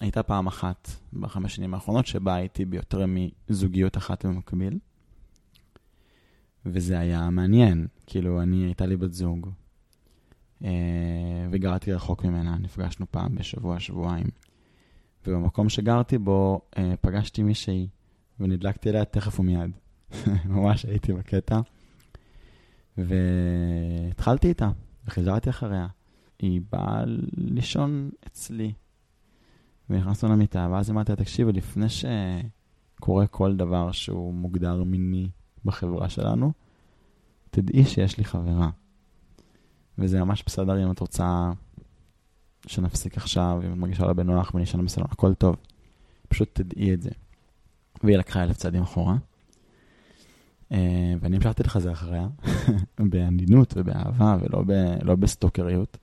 [0.00, 4.78] הייתה פעם אחת בחמש שנים האחרונות שבה הייתי ביותר מזוגיות אחת במקביל,
[6.66, 7.86] וזה היה מעניין.
[8.06, 9.50] כאילו, אני, הייתה לי בת זוג,
[10.64, 10.70] אה,
[11.50, 14.26] וגרתי רחוק ממנה, נפגשנו פעם בשבוע, שבועיים.
[15.26, 17.88] ובמקום שגרתי בו, אה, פגשתי מישהי
[18.40, 19.70] ונדלקתי אליה תכף ומיד.
[20.44, 21.60] ממש הייתי בקטע.
[22.98, 24.70] והתחלתי איתה,
[25.06, 25.86] וחזרתי אחריה.
[26.40, 27.02] היא באה
[27.36, 28.72] לישון אצלי.
[29.90, 35.28] ונכנסנו למיטה, ואז אמרתי לה, תקשיבי, לפני שקורה כל דבר שהוא מוגדר מיני
[35.64, 36.52] בחברה שלנו,
[37.50, 38.70] תדעי שיש לי חברה.
[39.98, 41.50] וזה ממש בסדר אם את רוצה
[42.66, 45.56] שנפסיק עכשיו, אם את מרגישה לה בנוח ונשאר בסלון, הכל טוב.
[46.28, 47.10] פשוט תדעי את זה.
[48.04, 49.16] והיא לקחה אלף צעדים אחורה.
[50.72, 50.74] Uh,
[51.20, 52.28] ואני המשכתי לחזר אחריה,
[53.10, 54.64] בעדינות ובאהבה ולא
[55.02, 55.98] לא בסטוקריות.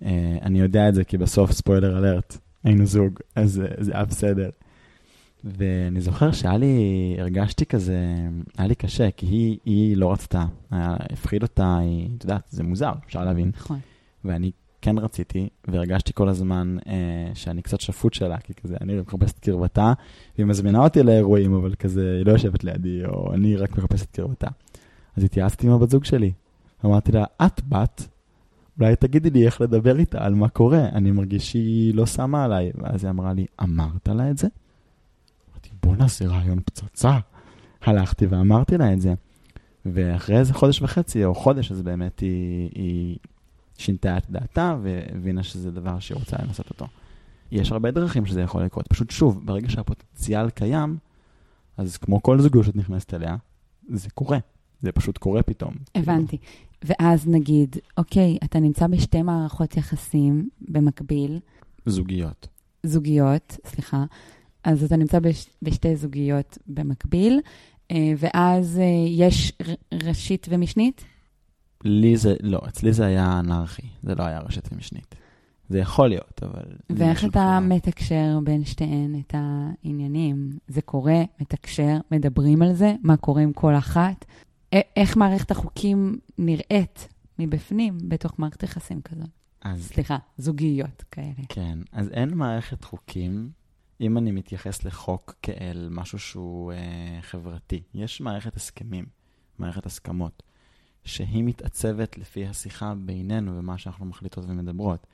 [0.00, 0.06] Uh,
[0.42, 4.50] אני יודע את זה כי בסוף, ספוילר אלרט, היינו זוג, אז uh, זה היה בסדר.
[5.44, 6.76] ואני זוכר שהיה לי,
[7.18, 7.98] הרגשתי כזה,
[8.58, 12.62] היה לי קשה, כי היא, היא לא רצתה, היה, הפחיד אותה, היא, את יודעת, זה
[12.62, 13.50] מוזר, אפשר להבין.
[13.56, 13.78] נכון.
[14.24, 14.50] ואני
[14.82, 19.38] כן רציתי, והרגשתי כל הזמן אה, שאני קצת שפוט שלה, כי כזה, אני מחפש את
[19.38, 19.92] קרבתה,
[20.36, 24.10] והיא מזמינה אותי לאירועים, אבל כזה, היא לא יושבת לידי, או אני רק מחפש את
[24.10, 24.48] קרבתה.
[25.16, 26.32] אז התייעצתי עם הבת זוג שלי.
[26.84, 28.08] אמרתי לה, את בת,
[28.80, 32.70] אולי תגידי לי איך לדבר איתה על מה קורה, אני מרגיש שהיא לא שמה עליי.
[32.74, 34.48] ואז היא אמרה לי, אמרת לה את זה?
[35.50, 37.18] אמרתי, בוא נעשה רעיון פצצה.
[37.82, 39.14] הלכתי ואמרתי לה את זה.
[39.86, 43.16] ואחרי איזה חודש וחצי, או חודש, אז באמת היא, היא
[43.78, 46.86] שינתה את דעתה והבינה שזה דבר שהיא רוצה לנסות אותו.
[47.52, 48.86] יש הרבה דרכים שזה יכול לקרות.
[48.86, 50.96] פשוט שוב, ברגע שהפוטנציאל קיים,
[51.76, 53.36] אז כמו כל זוגיות שאת נכנסת אליה,
[53.88, 54.38] זה קורה.
[54.82, 55.74] זה פשוט קורה פתאום.
[55.94, 56.38] הבנתי.
[56.38, 56.69] כאילו.
[56.84, 61.38] ואז נגיד, אוקיי, אתה נמצא בשתי מערכות יחסים במקביל.
[61.86, 62.48] זוגיות.
[62.82, 64.04] זוגיות, סליחה.
[64.64, 67.40] אז אתה נמצא בש, בשתי זוגיות במקביל,
[67.90, 69.52] אה, ואז אה, יש
[70.04, 71.04] ראשית ומשנית?
[71.84, 75.14] לי זה, לא, אצלי זה היה אנרכי, זה לא היה רשת ומשנית.
[75.68, 76.62] זה יכול להיות, אבל...
[76.90, 77.60] ואיך אתה חולה.
[77.60, 80.50] מתקשר בין שתיהן את העניינים?
[80.68, 84.24] זה קורה, מתקשר, מדברים על זה, מה קורה עם כל אחת?
[84.72, 89.28] איך מערכת החוקים נראית מבפנים בתוך מערכת יחסים כזאת?
[89.62, 89.86] אז...
[89.86, 91.32] סליחה, זוגיות כאלה.
[91.48, 93.50] כן, אז אין מערכת חוקים
[94.00, 99.04] אם אני מתייחס לחוק כאל משהו שהוא אה, חברתי, יש מערכת הסכמים,
[99.58, 100.42] מערכת הסכמות,
[101.04, 105.06] שהיא מתעצבת לפי השיחה בינינו ומה שאנחנו מחליטות ומדברות.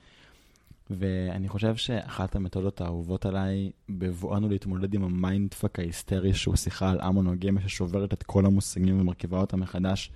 [0.91, 7.01] ואני חושב שאחת המתודות האהובות עליי, בבואנו להתמודד עם ה mindfuck ההיסטרי, שהוא שיחה על
[7.01, 10.11] המונוגמיה ששוברת את כל המושגים ומרכיבה אותם מחדש,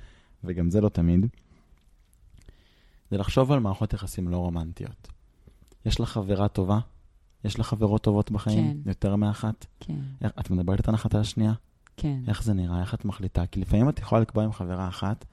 [0.45, 1.27] וגם זה לא תמיד,
[3.11, 5.09] זה לחשוב על מערכות יחסים לא רומנטיות.
[5.87, 6.79] יש לך חברה טובה?
[7.45, 8.83] יש לך חברות טובות בחיים?
[8.85, 8.89] כן.
[8.89, 9.67] יותר מאחת?
[9.81, 11.53] כן, איך, את מדברת איתן אחת על השנייה?
[11.97, 12.21] כן.
[12.29, 12.81] איך זה נראה?
[12.81, 13.47] איך את מחליטה?
[13.47, 15.25] כי לפעמים את יכולה לקבוע עם חברה אחת,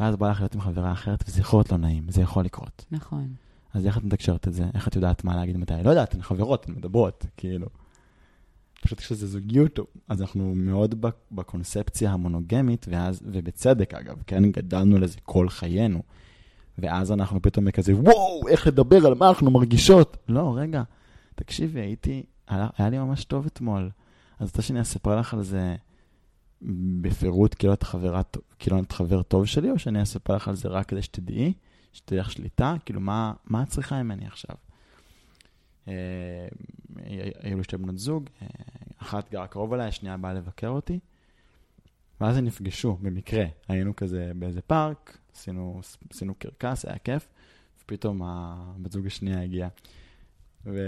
[0.00, 2.84] ואז בא לך להיות עם חברה אחרת, וזה יכול להיות לא נעים, זה יכול לקרות.
[2.90, 3.28] נכון.
[3.76, 4.64] אז איך את מתקשרת את זה?
[4.74, 5.74] איך את יודעת מה להגיד מתי?
[5.84, 7.66] לא יודעת, הן חברות, הן מדברות, כאילו.
[8.80, 10.94] פשוט כשזה זוגיות, אז אנחנו מאוד
[11.32, 16.02] בקונספציה המונוגמית, ואז, ובצדק אגב, כן, גדלנו לזה כל חיינו.
[16.78, 20.16] ואז אנחנו פתאום כזה, וואו, איך לדבר על מה אנחנו מרגישות.
[20.28, 20.82] לא, רגע,
[21.34, 23.90] תקשיבי, הייתי, היה לי ממש טוב אתמול.
[24.38, 25.76] אז רוצה שאני אספר לך על זה
[27.00, 28.22] בפירוט, כאילו את חברה,
[28.58, 31.52] כאילו את חבר טוב שלי, או שאני אספר לך על זה רק כדי שתדעי,
[31.96, 32.74] שתהיה לך שליטה?
[32.84, 34.56] כאילו, מה, מה את צריכה ממני עכשיו?
[35.88, 36.48] אה,
[37.40, 38.46] היו לי שתי בנות זוג, אה,
[38.98, 40.98] אחת גרה קרוב אליי, השנייה באה לבקר אותי,
[42.20, 43.44] ואז הם נפגשו במקרה.
[43.68, 45.80] היינו כזה באיזה פארק, עשינו,
[46.10, 47.28] עשינו קרקס, היה כיף,
[47.82, 49.68] ופתאום הבת זוג השנייה הגיעה.
[50.64, 50.78] ו...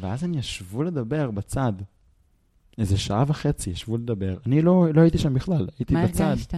[0.00, 1.72] ואז הם ישבו לדבר בצד.
[2.78, 4.38] איזה שעה וחצי ישבו לדבר.
[4.46, 6.24] אני לא, לא הייתי שם בכלל, הייתי מה בצד.
[6.24, 6.54] מה הרגשת?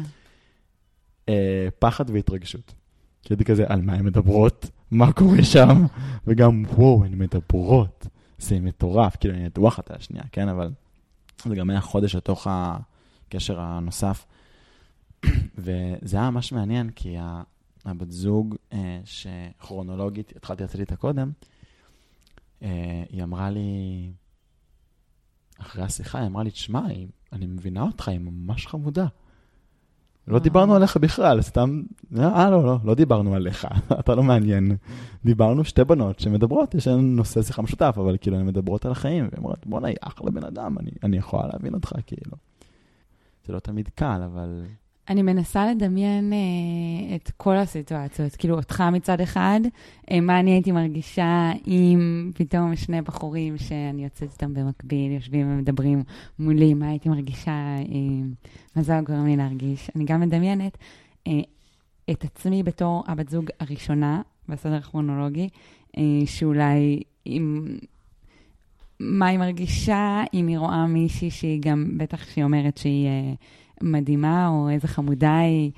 [1.29, 2.75] אה, פחד והתרגשות.
[3.29, 4.71] כי הייתי כזה, על מה הן מדברות?
[4.91, 5.87] מה קורה שם?
[6.27, 8.07] וגם, וואו, הן מדברות.
[8.38, 10.49] זה מטורף, כאילו, אני נטווח אחת השנייה, כן?
[10.49, 10.71] אבל
[11.45, 14.27] זה גם היה חודש לתוך הקשר הנוסף.
[15.59, 17.17] וזה היה ממש מעניין, כי
[17.85, 21.31] הבת זוג אה, שכרונולוגית, התחלתי לצאת איתה קודם,
[22.62, 24.11] אה, היא אמרה לי,
[25.59, 26.83] אחרי השיחה, היא אמרה לי, תשמע,
[27.33, 29.07] אני מבינה אותך, היא ממש חמודה.
[30.29, 31.83] לא דיברנו עליך בכלל, סתם,
[32.19, 33.67] אה, לא, לא, לא דיברנו עליך,
[34.01, 34.77] אתה לא מעניין.
[35.25, 39.29] דיברנו שתי בנות שמדברות, יש לנו נושא שיחה משותף, אבל כאילו, הן מדברות על החיים,
[39.33, 42.37] והיא אומרת, בואנה, היא אחלה בן אדם, אני, אני יכולה להבין אותך, כאילו.
[43.47, 44.62] זה לא תמיד קל, אבל...
[45.09, 49.61] אני מנסה לדמיין אה, את כל הסיטואציות, כאילו אותך מצד אחד,
[50.11, 56.03] אה, מה אני הייתי מרגישה אם פתאום שני בחורים שאני יוצאת איתם במקביל, יושבים ומדברים
[56.38, 57.85] מולי, מה הייתי מרגישה, אה,
[58.77, 59.90] מה זה גורם לי להרגיש.
[59.97, 60.79] אני גם מדמיינת
[61.27, 61.33] אה,
[62.11, 65.49] את עצמי בתור הבת זוג הראשונה, בסדר הכרונולוגי,
[65.99, 67.66] אה, שאולי אם...
[69.01, 73.07] מה היא מרגישה אם היא רואה מישהי שהיא גם, בטח שהיא אומרת שהיא...
[73.07, 73.35] אה,
[73.83, 75.71] מדהימה, או איזה חמודה היא,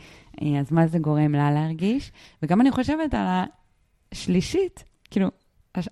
[0.42, 2.12] אה, אז מה זה גורם לה להרגיש?
[2.42, 3.26] וגם אני חושבת על
[4.12, 5.28] השלישית, כאילו,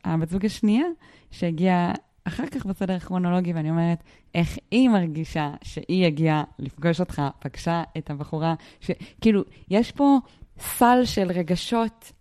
[0.04, 0.86] הבת זוג השנייה,
[1.30, 1.92] שהגיעה
[2.24, 4.02] אחר כך בסדר הכרונולוגי, ואני אומרת,
[4.34, 10.18] איך היא מרגישה שהיא הגיעה לפגוש אותך, פגשה את הבחורה, שכאילו, יש פה
[10.58, 12.12] סל של רגשות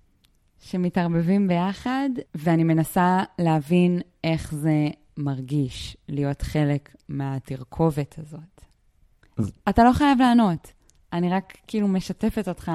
[0.60, 8.67] שמתערבבים ביחד, ואני מנסה להבין איך זה מרגיש להיות חלק מהתרכובת הזאת.
[9.70, 10.72] אתה לא חייב לענות,
[11.14, 12.72] אני רק כאילו משתפת אותך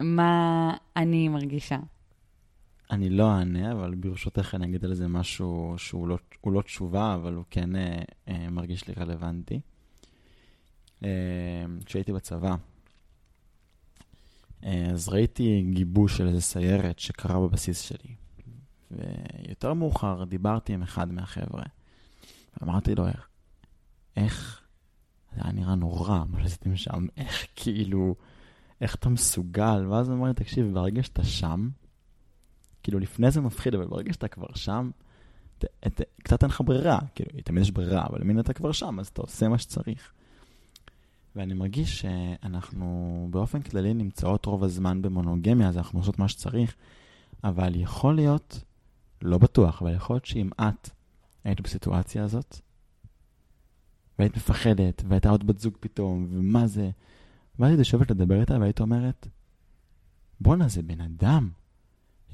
[0.00, 1.78] מה אני מרגישה.
[2.90, 7.34] אני לא אענה, אבל ברשותך אני אגיד על זה משהו שהוא לא, לא תשובה, אבל
[7.34, 9.60] הוא כן אה, אה, מרגיש לי רלוונטי.
[11.04, 11.08] אה,
[11.84, 12.54] כשהייתי בצבא,
[14.64, 18.14] אה, אז ראיתי גיבוש של איזה סיירת שקרה בבסיס שלי.
[18.90, 21.64] ויותר מאוחר דיברתי עם אחד מהחבר'ה,
[22.60, 23.04] ואמרתי לו,
[24.16, 24.62] איך
[25.34, 28.14] זה היה נראה נורא, מה שעשיתם שם, איך כאילו,
[28.80, 29.86] איך אתה מסוגל?
[29.88, 31.68] ואז הוא אמר לי, תקשיב, ברגע שאתה שם,
[32.82, 34.90] כאילו לפני זה מפחיד, אבל ברגע שאתה כבר שם,
[35.58, 39.00] ת, ת, קצת אין לך ברירה, כאילו, תמיד יש ברירה, אבל אם אתה כבר שם,
[39.00, 40.12] אז אתה עושה מה שצריך.
[41.36, 46.74] ואני מרגיש שאנחנו באופן כללי נמצאות רוב הזמן במונוגמיה, אז אנחנו עושות מה שצריך,
[47.44, 48.64] אבל יכול להיות,
[49.22, 50.90] לא בטוח, אבל יכול להיות שאם את
[51.44, 52.60] היית בסיטואציה הזאת,
[54.20, 56.90] והיית מפחדת, והייתה עוד בת זוג פתאום, ומה זה?
[57.58, 59.28] ואז היית יושבת לדבר איתה, והיית אומרת,
[60.40, 61.50] בואנה, זה בן אדם.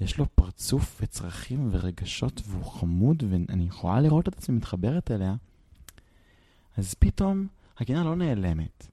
[0.01, 5.35] יש לו פרצוף וצרכים ורגשות, והוא חמוד, ואני יכולה לראות את עצמי מתחברת אליה.
[6.77, 7.46] אז פתאום
[7.79, 8.87] הקינה לא נעלמת.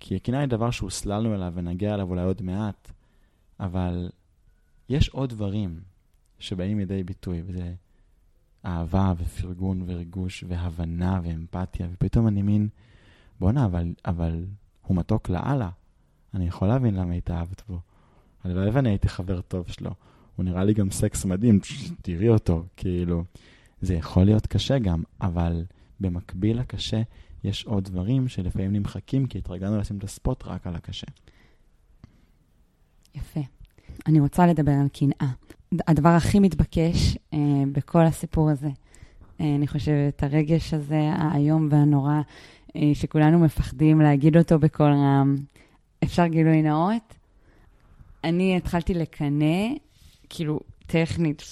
[0.00, 2.92] כי הקינה היא דבר שהוסללנו אליו ונגיע אליו אולי עוד מעט,
[3.60, 4.10] אבל
[4.88, 5.80] יש עוד דברים
[6.38, 7.74] שבאים לידי ביטוי, וזה
[8.66, 12.68] אהבה ופרגון וריגוש והבנה ואמפתיה, ופתאום אני מין,
[13.40, 14.44] בואנה, אבל, אבל
[14.86, 15.70] הוא מתוק לאללה.
[16.34, 17.80] אני יכול להבין למה התאהבת בו.
[18.44, 19.90] הלוואי ואני הייתי חבר טוב שלו.
[20.36, 21.60] הוא נראה לי גם סקס מדהים,
[22.02, 23.24] תראי אותו, כאילו.
[23.80, 25.64] זה יכול להיות קשה גם, אבל
[26.00, 27.02] במקביל לקשה,
[27.44, 31.06] יש עוד דברים שלפעמים נמחקים, כי התרגלנו לשים את הספוט רק על הקשה.
[33.14, 33.40] יפה.
[34.06, 35.32] אני רוצה לדבר על קנאה.
[35.86, 37.38] הדבר הכי מתבקש אה,
[37.72, 38.68] בכל הסיפור הזה,
[39.40, 42.20] אה, אני חושבת, הרגש הזה, האיום והנורא,
[42.76, 45.36] אה, שכולנו מפחדים להגיד אותו בקול רם.
[46.04, 47.14] אפשר גילוי נאות?
[48.24, 49.68] אני התחלתי לקנא,
[50.28, 51.42] כאילו, טכנית,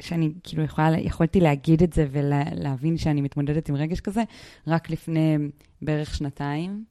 [0.00, 4.22] שאני כאילו יכולה, יכולתי להגיד את זה ולהבין שאני מתמודדת עם רגש כזה,
[4.66, 5.36] רק לפני
[5.82, 6.84] בערך שנתיים.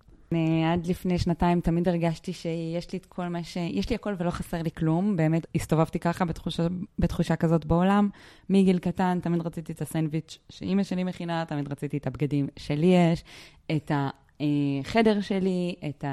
[0.73, 3.57] עד לפני שנתיים תמיד הרגשתי שיש לי את כל מה ש...
[3.57, 5.15] יש לי הכל ולא חסר לי כלום.
[5.15, 6.67] באמת הסתובבתי ככה בתחושה,
[6.99, 8.09] בתחושה כזאת בעולם.
[8.49, 13.23] מגיל קטן תמיד רציתי את הסנדוויץ' שאימא שלי מכינה, תמיד רציתי את הבגדים שלי יש,
[13.71, 16.05] את החדר שלי, את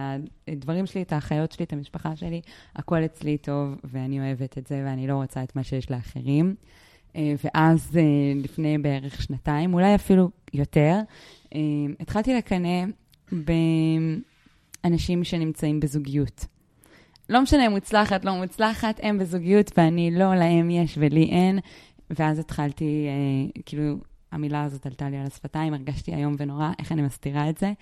[0.49, 2.41] הדברים שלי, את האחיות שלי, את המשפחה שלי.
[2.77, 6.55] הכל אצלי טוב, ואני אוהבת את זה, ואני לא רוצה את מה שיש לאחרים.
[7.17, 8.03] אה, ואז אה,
[8.43, 10.99] לפני בערך שנתיים, אולי אפילו יותר,
[11.55, 11.61] אה,
[12.01, 12.85] התחלתי לקנא
[13.33, 16.47] באנשים שנמצאים בזוגיות.
[17.29, 21.59] לא משנה, מוצלחת, לא מוצלחת, הם בזוגיות ואני לא, להם יש ולי אין.
[22.11, 23.97] ואז התחלתי, אה, כאילו,
[24.33, 27.73] המילה הזאת עלתה לי על השפתיים, הרגשתי איום ונורא, איך אני מסתירה את זה.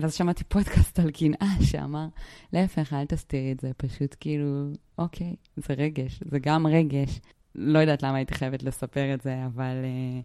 [0.00, 2.06] ואז שמעתי פודקאסט על קנאה שאמר,
[2.52, 7.20] להפך, אל תסתירי את זה, פשוט כאילו, אוקיי, זה רגש, זה גם רגש.
[7.54, 10.20] לא יודעת למה הייתי חייבת לספר את זה, אבל אה,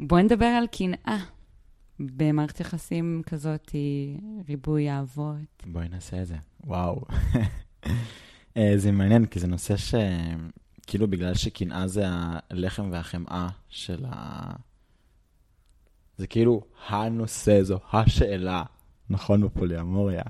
[0.00, 1.18] בואי נדבר על קנאה.
[2.16, 5.66] במערכת יחסים כזאת היא ריבוי אהבות.
[5.66, 6.36] בואי נעשה את זה.
[6.64, 7.04] וואו.
[8.56, 9.94] אה, זה מעניין, כי זה נושא ש...
[10.86, 12.04] כאילו בגלל שקנאה זה
[12.50, 14.52] הלחם והחמאה של ה...
[16.16, 18.62] זה כאילו הנושא, זו השאלה,
[19.10, 20.22] נכון בפוליאמוריה.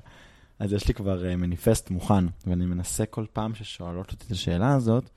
[0.59, 4.75] אז יש לי כבר uh, מניפסט מוכן, ואני מנסה כל פעם ששואלות אותי את השאלה
[4.75, 5.11] הזאת,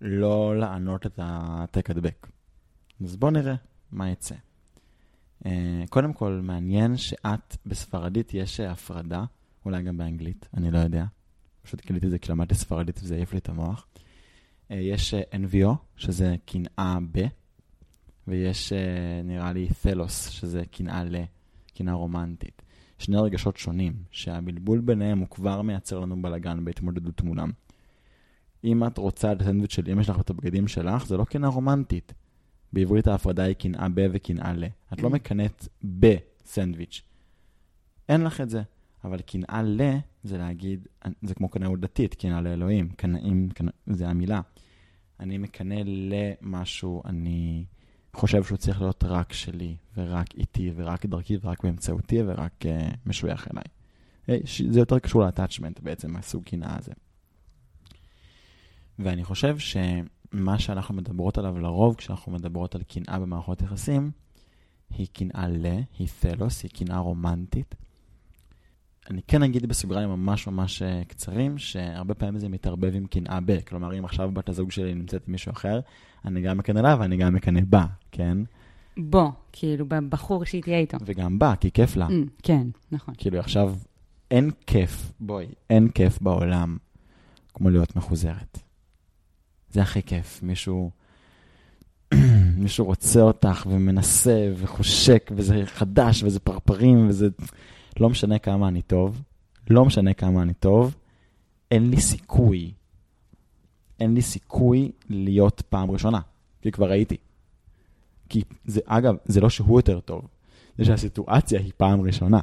[0.00, 2.26] לא לענות את העתק הדבק.
[3.04, 3.54] אז בואו נראה
[3.92, 4.34] מה יצא.
[5.44, 5.46] Uh,
[5.90, 9.24] קודם כל, מעניין שאת, בספרדית יש הפרדה,
[9.64, 11.04] אולי גם באנגלית, אני לא יודע.
[11.62, 13.86] פשוט גיליתי את זה כי למדתי ספרדית וזה העיף לי את המוח.
[14.68, 17.26] Uh, יש NVO, שזה קנאה ב,
[18.28, 18.72] ויש,
[19.24, 21.16] נראה לי, תלוס, שזה קנאה ל,
[21.74, 22.62] קנאה רומנטית.
[22.98, 27.50] שני רגשות שונים, שהבלבול ביניהם הוא כבר מייצר לנו בלאגן בהתמודדות מולם.
[28.64, 32.12] אם את רוצה את הסנדוויץ' של אמא שלך ואת הבגדים שלך, זה לא קנאה רומנטית.
[32.72, 34.64] בעברית ההפרדה היא קנאה ב וקנאה ל.
[34.92, 35.12] את לא mm.
[35.12, 37.02] מקנאת בסנדוויץ'.
[38.08, 38.62] אין לך את זה.
[39.04, 39.80] אבל קנאה ל,
[40.24, 40.88] זה להגיד,
[41.22, 42.88] זה כמו קנאות דתית, קנאה לאלוהים.
[42.88, 44.40] קנאים, קנא, זה המילה.
[45.20, 47.64] אני מקנא למשהו, אני
[48.16, 53.48] חושב שהוא צריך להיות רק שלי, ורק איתי, ורק דרכי, ורק באמצעותי, ורק uh, משוייך
[53.52, 54.42] אליי.
[54.70, 56.92] זה יותר קשור ל-attachment בעצם, הסוג קנאה הזה.
[58.98, 59.76] ואני חושב ש...
[60.32, 64.10] מה שאנחנו מדברות עליו לרוב כשאנחנו מדברות על קנאה במערכות יחסים,
[64.90, 65.66] היא קנאה ל,
[65.98, 67.74] היא תלוס, היא קנאה רומנטית.
[69.10, 73.60] אני כן אגיד בסוגריים ממש ממש אה, קצרים, שהרבה פעמים זה מתערבב עם קנאה ב.
[73.60, 75.80] כלומר, אם עכשיו בת הזוג שלי נמצאת עם מישהו אחר,
[76.24, 78.38] אני גם מקנא לה ואני גם מקנא בה, כן?
[78.96, 80.96] בו, כאילו, בבחור שהיא תהיה איתו.
[81.04, 82.06] וגם בה, כי כיף לה.
[82.08, 82.12] Mm,
[82.42, 83.14] כן, נכון.
[83.18, 83.74] כאילו, עכשיו,
[84.30, 86.76] אין כיף, בואי, אין כיף בעולם
[87.54, 88.58] כמו להיות מחוזרת.
[89.70, 90.42] זה הכי כיף.
[90.42, 90.90] מישהו,
[92.56, 97.28] מישהו רוצה אותך ומנסה וחושק, וזה חדש, וזה פרפרים, וזה...
[98.00, 99.22] לא משנה כמה אני טוב,
[99.70, 100.96] לא משנה כמה אני טוב,
[101.70, 102.72] אין לי סיכוי,
[104.00, 106.20] אין לי סיכוי להיות פעם ראשונה,
[106.62, 107.16] כי כבר הייתי.
[108.28, 110.22] כי זה, אגב, זה לא שהוא יותר טוב,
[110.78, 112.40] זה שהסיטואציה היא פעם ראשונה.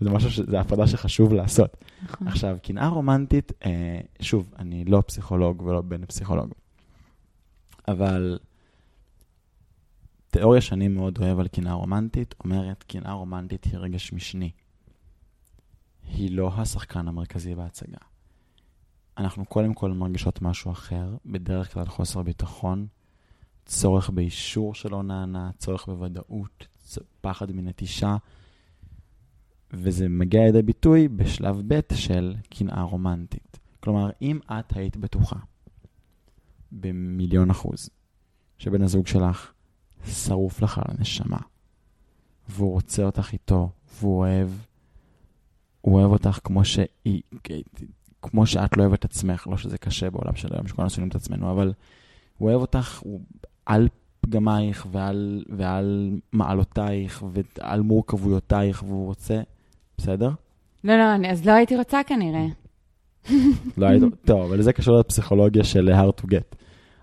[0.00, 0.40] זה משהו, ש...
[0.40, 1.76] זה הפרדה שחשוב לעשות.
[2.02, 2.28] נכון.
[2.28, 6.54] עכשיו, קנאה רומנטית, אה, שוב, אני לא פסיכולוג ולא בן פסיכולוג,
[7.88, 8.38] אבל
[10.30, 14.50] תיאוריה שאני מאוד אוהב על קנאה רומנטית, אומרת, קנאה רומנטית היא רגש משני.
[16.02, 17.98] היא לא השחקן המרכזי בהצגה.
[19.18, 22.86] אנחנו קודם כל מרגישות משהו אחר, בדרך כלל חוסר ביטחון,
[23.66, 26.66] צורך באישור שלא נענה, צורך בוודאות,
[27.20, 28.16] פחד מנטישה,
[29.72, 33.58] וזה מגיע לידי ביטוי בשלב ב' של קנאה רומנטית.
[33.80, 35.36] כלומר, אם את היית בטוחה
[36.72, 37.90] במיליון אחוז
[38.58, 39.52] שבן הזוג שלך
[40.06, 41.38] שרוף לך על הנשמה,
[42.48, 44.48] והוא רוצה אותך איתו, והוא אוהב,
[45.80, 47.22] הוא אוהב אותך כמו שהיא,
[48.22, 51.50] כמו שאת לא אוהבת עצמך, לא שזה קשה בעולם של היום, שכולנו שונאים את עצמנו,
[51.50, 51.72] אבל
[52.38, 53.20] הוא אוהב אותך הוא
[53.66, 53.88] על
[54.20, 59.42] פגמייך ועל, ועל מעלותייך ועל מורכבויותייך, והוא רוצה
[59.98, 60.30] בסדר?
[60.84, 62.46] לא, לא, אני, אז לא הייתי רוצה כנראה.
[63.76, 66.56] לא היית, טוב, אבל זה קשור לפסיכולוגיה של hard to get.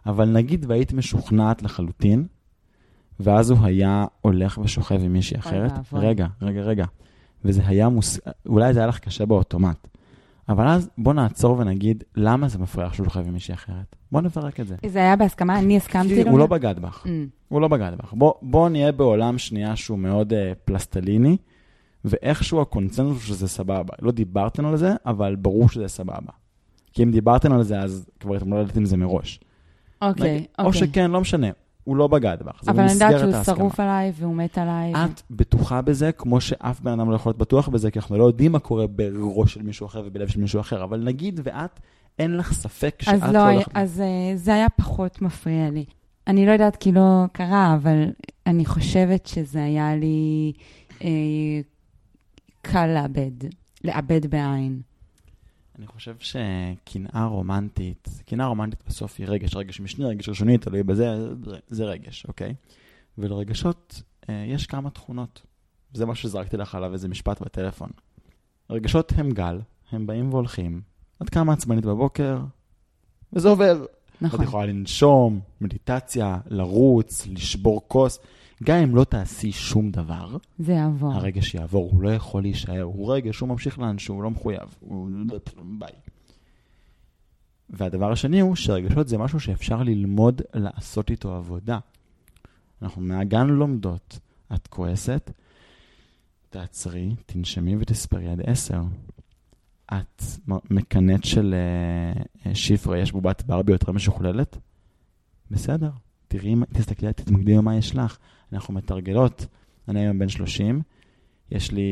[0.06, 2.28] אבל נגיד והיית משוכנעת לחלוטין
[3.20, 5.72] ואז הוא היה הולך ושוכב עם מישהי אחרת.
[5.94, 6.86] רגע, רגע, רגע.
[7.46, 8.20] וזה היה מוס...
[8.46, 9.88] אולי זה היה לך קשה באוטומט.
[10.50, 13.96] אבל אז בוא נעצור ונגיד, למה זה מפריע לך שהוא שוכב עם מישהי אחרת?
[14.12, 14.76] בוא נפרק את זה.
[14.86, 16.32] זה היה בהסכמה, אני הסכמתי לו?
[16.32, 17.06] הוא לא בגד בך.
[17.06, 17.10] Mm.
[17.48, 18.14] הוא לא בגד בך.
[18.42, 20.36] בוא, נהיה בעולם שנייה שהוא מאוד uh,
[20.66, 21.38] פלסטליני,
[22.06, 23.94] ואיכשהו הקונצנזוס שזה סבבה.
[24.02, 26.32] לא דיברתם על זה, אבל ברור שזה סבבה.
[26.94, 29.40] כי אם דיברתם על זה, אז כבר התמודדת עם זה מראש.
[30.02, 30.80] אוקיי, או אוקיי.
[30.80, 31.48] שכן, לא משנה.
[31.84, 32.64] הוא לא בגד בך.
[32.64, 33.44] זה אבל אני יודעת שהוא.
[33.44, 34.94] שרוף עליי והוא מת עליי.
[34.94, 38.24] את בטוחה בזה, כמו שאף בן אדם לא יכול להיות בטוח בזה, כי אנחנו לא
[38.24, 41.80] יודעים מה קורה בראש של מישהו אחר ובלב של מישהו אחר, אבל נגיד ואת,
[42.20, 43.72] אין לך ספק שאת אז לא לא, הולכת...
[43.74, 45.86] אז אה, זה היה פחות מפריע לי.
[46.28, 48.06] אני לא יודעת כי לא קרה, אבל
[48.48, 50.54] אני חושבת שזה היה לי
[51.04, 51.10] אה,
[52.64, 53.32] קל לאבד,
[53.84, 54.82] לאבד בעין.
[55.78, 61.16] אני חושב שקנאה רומנטית, קנאה רומנטית בסוף היא רגש, רגש משני, רגש ראשוני, תלוי בזה,
[61.70, 62.54] זה- רגש, אוקיי?
[63.18, 65.42] ולרגשות אה, יש כמה תכונות.
[65.94, 67.90] זה מה שזרקתי לך עליו איזה משפט בטלפון.
[68.70, 69.60] רגשות הם גל,
[69.92, 70.82] הם באים והולכים.
[71.20, 72.40] עד כמה עצבנית בבוקר,
[73.34, 73.86] וזה עובר.
[74.22, 74.40] נכון.
[74.42, 78.20] את יכולה לנשום, מדיטציה, לרוץ, לשבור כוס.
[78.64, 81.14] גם אם לא תעשי שום דבר, זה יעבור.
[81.14, 85.10] הרגש יעבור, הוא לא יכול להישאר, הוא רגש, הוא ממשיך לאנשהו, הוא לא מחויב, הוא...
[85.78, 85.92] ביי.
[87.70, 91.80] והדבר השני הוא שרגשות זה משהו שאפשר ללמוד לעשות איתו עבודה.
[92.82, 94.20] אנחנו מהגן לומדות,
[94.56, 95.32] את כועסת,
[96.50, 98.82] תעצרי, תנשמי ותספרי עד עשר.
[99.94, 104.58] את מקנאת של אה, אה, שיפרה, יש בובת ברבי יותר משוכללת?
[105.52, 105.90] בסדר,
[106.28, 108.18] תראי, תסתכלי, תתמקדי במה יש לך.
[108.54, 109.46] אנחנו מתרגלות,
[109.88, 110.82] אני היום בן 30,
[111.52, 111.90] יש לי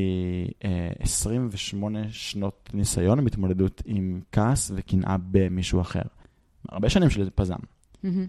[0.65, 6.01] אה, 28 שנות ניסיון בהתמודדות עם כעס וקנאה במישהו אחר.
[6.69, 7.55] הרבה שנים של פזם.
[8.03, 8.27] מהמם.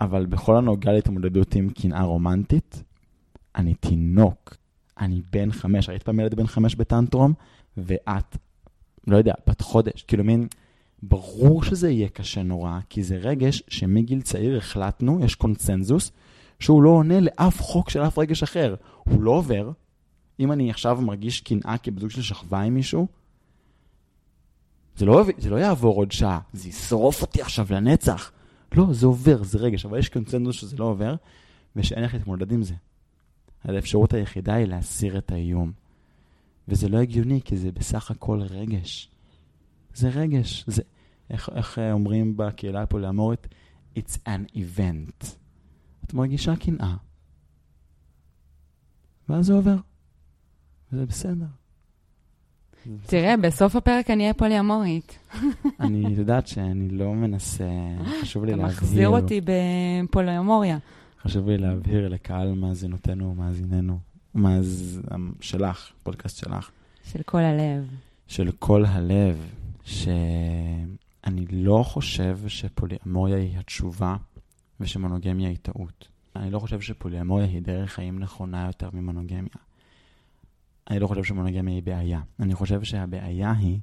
[0.00, 2.82] אבל בכל הנוגע להתמודדות עם קנאה רומנטית,
[3.56, 4.56] אני תינוק.
[5.00, 7.32] אני בן חמש, היית פעם ילד בן חמש בטנטרום,
[7.76, 8.36] ואת,
[9.06, 10.02] לא יודע, בת חודש.
[10.02, 10.46] כאילו מין,
[11.02, 16.12] ברור שזה יהיה קשה נורא, כי זה רגש שמגיל צעיר החלטנו, יש קונצנזוס,
[16.60, 18.74] שהוא לא עונה לאף חוק של אף רגש אחר.
[19.04, 19.70] הוא לא עובר.
[20.40, 23.06] אם אני עכשיו מרגיש קנאה כבדוק של שכבה עם מישהו,
[24.96, 28.32] זה לא, זה לא יעבור עוד שעה, זה ישרוף אותי עכשיו לנצח.
[28.76, 31.14] לא, זה עובר, זה רגש, אבל יש קונצנזוס שזה לא עובר,
[31.76, 32.74] ושאין איך להתמודד עם זה.
[33.64, 35.72] האפשרות היחידה היא להסיר את האיום.
[36.68, 39.10] וזה לא הגיוני, כי זה בסך הכל רגש.
[39.94, 40.64] זה רגש.
[40.66, 40.82] זה,
[41.30, 43.46] איך, איך אומרים בקהילה הפוליאמורית?
[43.96, 45.39] It's an event.
[46.10, 46.94] את מרגישה קנאה,
[49.28, 49.76] ואז זה עובר.
[50.92, 51.46] וזה בסדר.
[53.06, 55.18] תראה, בסוף הפרק אני אהיה פוליאמורית.
[55.80, 57.70] אני יודעת שאני לא מנסה,
[58.22, 58.76] חשוב לי אתה להבהיר.
[58.76, 60.78] מחזיר אותי בפוליאמוריה.
[61.22, 63.98] חשוב לי להבהיר לקהל מאזינותינו ומאזיננו,
[64.34, 65.00] מאז...
[65.40, 66.70] שלך, פודקאסט שלך,
[67.04, 67.90] של כל הלב.
[68.26, 69.46] של כל הלב,
[69.84, 74.16] שאני לא חושב שפוליאמוריה היא התשובה
[74.80, 76.08] ושמונוגמיה היא טעות.
[76.36, 79.56] אני לא חושב שפוליאמוריה היא דרך חיים נכונה יותר ממונוגמיה.
[80.90, 82.20] אני לא חושב שמונוגמיה היא בעיה.
[82.40, 83.78] אני חושב שהבעיה היא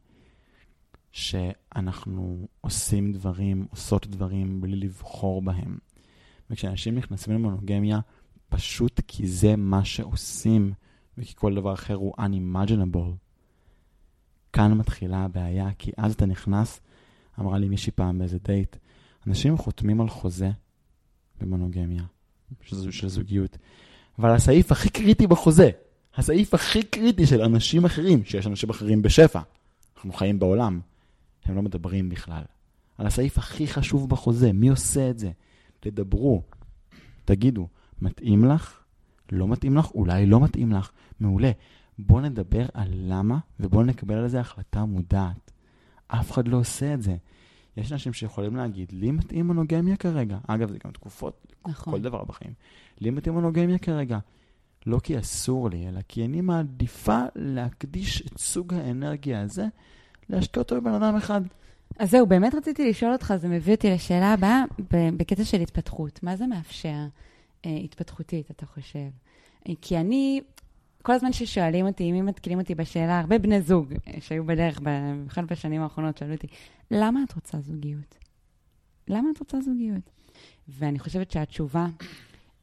[1.12, 5.78] שאנחנו עושים דברים, עושות דברים בלי לבחור בהם.
[6.50, 8.00] וכשאנשים נכנסים למונוגמיה,
[8.50, 10.74] פשוט כי זה מה שעושים,
[11.18, 13.12] וכי כל דבר אחר הוא unimaginable.
[14.54, 16.82] כאן מתחילה הבעיה, כי אז אתה נכנס,
[17.40, 18.76] אמרה לי מישהי פעם באיזה דייט,
[19.28, 20.52] אנשים חותמים על חוזה
[21.42, 22.04] במונוגמיה,
[22.62, 23.58] של, של זוגיות,
[24.20, 25.70] אבל הסעיף הכי קריטי בחוזה,
[26.16, 29.42] הסעיף הכי קריטי של אנשים אחרים, שיש אנשים אחרים בשפע,
[29.96, 30.80] אנחנו חיים בעולם,
[31.46, 32.44] הם לא מדברים בכלל.
[32.98, 35.32] על הסעיף הכי חשוב בחוזה, מי עושה את זה?
[35.80, 36.42] תדברו,
[37.26, 37.68] תגידו,
[38.02, 38.80] מתאים לך?
[39.32, 39.92] לא מתאים לך?
[39.92, 40.92] אולי לא מתאים לך.
[41.20, 41.52] מעולה.
[42.00, 45.52] בואו נדבר על למה, ובואו נקבל על זה החלטה מודעת.
[46.08, 47.16] אף אחד לא עושה את זה.
[47.78, 50.38] יש אנשים שיכולים להגיד, לי מתאים מונוגמיה כרגע.
[50.48, 51.94] אגב, זה גם תקופות, נכון.
[51.94, 52.54] כל דבר בחיים.
[53.02, 54.20] לי מתאים מונוגמיה כרגע.
[54.86, 59.66] לא כי אסור לי, אלא כי אני מעדיפה להקדיש את סוג האנרגיה הזה,
[60.30, 61.42] להשקיע אותו בבן אדם אחד.
[62.00, 64.64] אז זהו, באמת רציתי לשאול אותך, זה מביא אותי לשאלה הבאה,
[65.18, 66.24] בקטע של התפתחות.
[66.24, 67.08] מה זה מאפשר
[67.66, 69.10] אה, התפתחותית, אתה חושב?
[69.70, 70.42] אה, כי אני,
[71.08, 75.46] כל הזמן ששואלים אותי, אם מתקילים אותי בשאלה, הרבה בני זוג אה, שהיו בדרך, במיוחד
[75.46, 76.48] בשנים האחרונות, שאלו אותי,
[76.92, 78.18] למה את רוצה זוגיות?
[79.08, 80.10] למה את רוצה זוגיות?
[80.68, 81.88] ואני חושבת שהתשובה,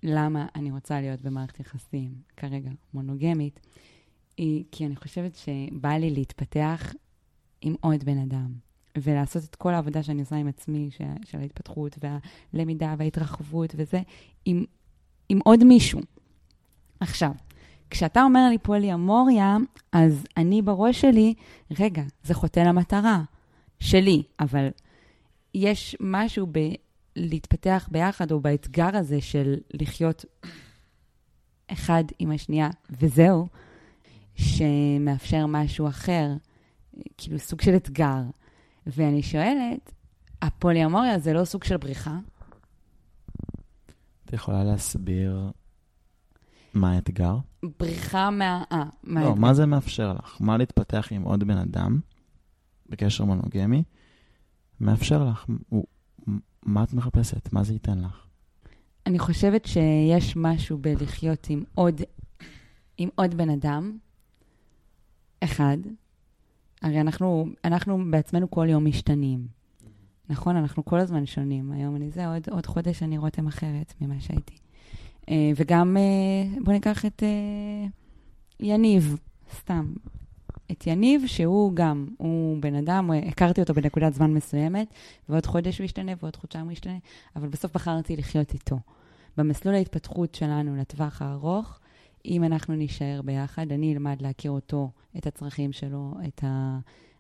[0.03, 3.61] למה אני רוצה להיות במערכת יחסים, כרגע מונוגמית,
[4.36, 6.92] היא כי אני חושבת שבא לי להתפתח
[7.61, 8.53] עם עוד בן אדם.
[8.99, 14.01] ולעשות את כל העבודה שאני עושה עם עצמי, ש- של ההתפתחות והלמידה וההתרחבות וזה,
[14.45, 14.64] עם
[15.28, 16.01] עם עוד מישהו.
[17.01, 17.30] עכשיו,
[17.91, 19.57] כשאתה אומר לי פולי-אמוריה,
[19.93, 21.35] אז אני בראש שלי,
[21.80, 23.22] רגע, זה חוטא למטרה
[23.80, 24.68] שלי, אבל
[25.55, 26.47] יש משהו
[27.16, 30.24] בלהתפתח ביחד, או באתגר הזה של לחיות
[31.66, 33.47] אחד עם השנייה, וזהו,
[34.35, 36.28] שמאפשר משהו אחר,
[37.18, 38.22] כאילו סוג של אתגר.
[38.87, 39.93] ואני שואלת,
[40.43, 42.18] הפוליאמוריה זה לא סוג של בריחה?
[44.24, 45.51] את יכולה להסביר
[46.75, 47.37] מה האתגר?
[47.81, 48.64] בריחה מה...
[48.72, 50.37] אה, מה לא, מה זה מאפשר לך?
[50.41, 52.01] מה להתפתח עם עוד בן אדם
[52.89, 53.83] בקשר מונוגמי
[54.81, 55.47] מאפשר לך?
[55.68, 55.85] הוא,
[56.62, 57.53] מה את מחפשת?
[57.53, 58.27] מה זה ייתן לך?
[59.07, 62.01] אני חושבת שיש משהו בלחיות עם עוד,
[62.99, 63.99] עם עוד בן אדם,
[65.41, 65.77] אחד.
[66.83, 69.47] הרי אנחנו, אנחנו בעצמנו כל יום משתנים.
[70.29, 70.57] נכון?
[70.57, 71.72] אנחנו כל הזמן שונים.
[71.72, 74.57] היום אני זה, עוד, עוד חודש אני רותם אחרת ממה שהייתי.
[75.25, 77.91] Uh, וגם, uh, בואו ניקח את uh,
[78.61, 79.16] יניב,
[79.59, 79.95] סתם.
[80.72, 84.89] את יניב, שהוא גם, הוא בן אדם, הכרתי אותו בנקודת זמן מסוימת,
[85.29, 86.99] ועוד חודש הוא ישתנה ועוד חודשיים הוא ישתנה,
[87.37, 88.79] אבל בסוף בחרתי לחיות איתו.
[89.37, 91.79] במסלול ההתפתחות שלנו לטווח הארוך,
[92.27, 96.45] אם אנחנו נישאר ביחד, אני אלמד להכיר אותו, את הצרכים שלו, את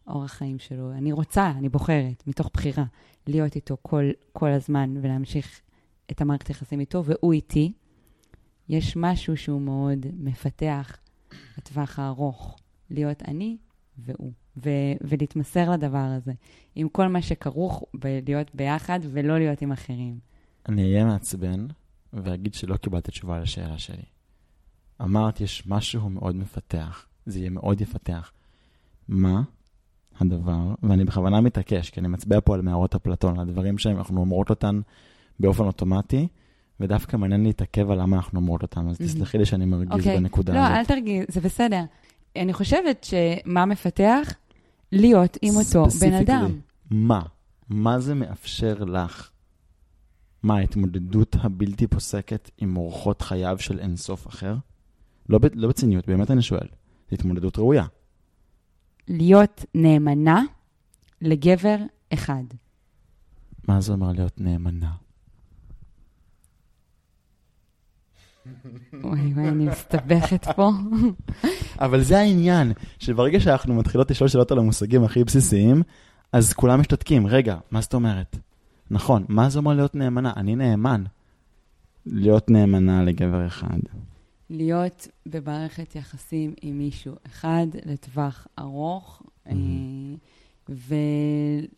[0.06, 0.92] האורח חיים שלו.
[0.92, 2.84] אני רוצה, אני בוחרת, מתוך בחירה,
[3.26, 5.60] להיות איתו כל, כל הזמן ולהמשיך
[6.10, 7.72] את המערכת היחסים איתו, והוא איתי.
[8.68, 10.96] יש משהו שהוא מאוד מפתח
[11.58, 12.58] לטווח הארוך,
[12.90, 13.56] להיות אני
[13.98, 16.32] והוא, ו- ולהתמסר לדבר הזה,
[16.74, 20.18] עם כל מה שכרוך בלהיות ביחד ולא להיות עם אחרים.
[20.68, 21.66] אני אהיה מעצבן
[22.12, 24.02] ואגיד שלא קיבלת תשובה לשאלה שלי.
[25.02, 28.32] אמרת, יש משהו מאוד מפתח, זה יהיה מאוד יפתח.
[29.08, 29.42] מה
[30.20, 34.50] הדבר, ואני בכוונה מתעקש, כי אני מצביע פה על מערות אפלטון, על דברים שאנחנו אומרות
[34.50, 34.80] אותן
[35.40, 36.28] באופן אוטומטי,
[36.80, 39.94] ודווקא מעניין להתעכב על למה אנחנו אומרות אותן, אז תסלחי לי שאני מרגיז okay.
[39.94, 40.16] אוקיי.
[40.16, 40.72] בנקודה לא, הזאת.
[40.72, 41.82] לא, אל תרגיז, זה בסדר.
[42.36, 44.34] אני חושבת שמה מפתח?
[44.92, 46.60] להיות עם אותו בן אדם.
[46.90, 47.22] מה?
[47.68, 49.30] מה זה מאפשר לך?
[50.42, 54.56] מה, ההתמודדות הבלתי פוסקת עם אורחות חייו של אינסוף אחר?
[55.28, 56.66] לא, לא בציניות, באמת אני שואל.
[57.10, 57.84] זו התמודדות ראויה.
[59.08, 60.42] להיות נאמנה
[61.20, 61.76] לגבר
[62.12, 62.44] אחד.
[63.68, 64.90] מה זה אומר להיות נאמנה?
[68.92, 70.70] וואי וואי, אני מסתבכת פה.
[71.84, 75.82] אבל זה העניין, שברגע שאנחנו מתחילות לשאול שאלות על המושגים הכי בסיסיים,
[76.32, 77.26] אז כולם משתתקים.
[77.26, 78.36] רגע, מה זאת אומרת?
[78.90, 80.32] נכון, מה זה אומר להיות נאמנה?
[80.36, 81.04] אני נאמן.
[82.06, 83.78] להיות נאמנה לגבר אחד.
[84.50, 89.52] להיות במערכת יחסים עם מישהו אחד לטווח ארוך, mm-hmm.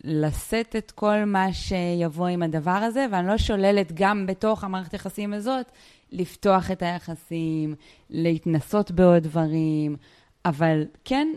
[0.03, 5.33] ולשאת את כל מה שיבוא עם הדבר הזה, ואני לא שוללת גם בתוך המערכת יחסים
[5.33, 5.71] הזאת
[6.11, 7.75] לפתוח את היחסים,
[8.09, 9.95] להתנסות בעוד דברים,
[10.45, 11.27] אבל כן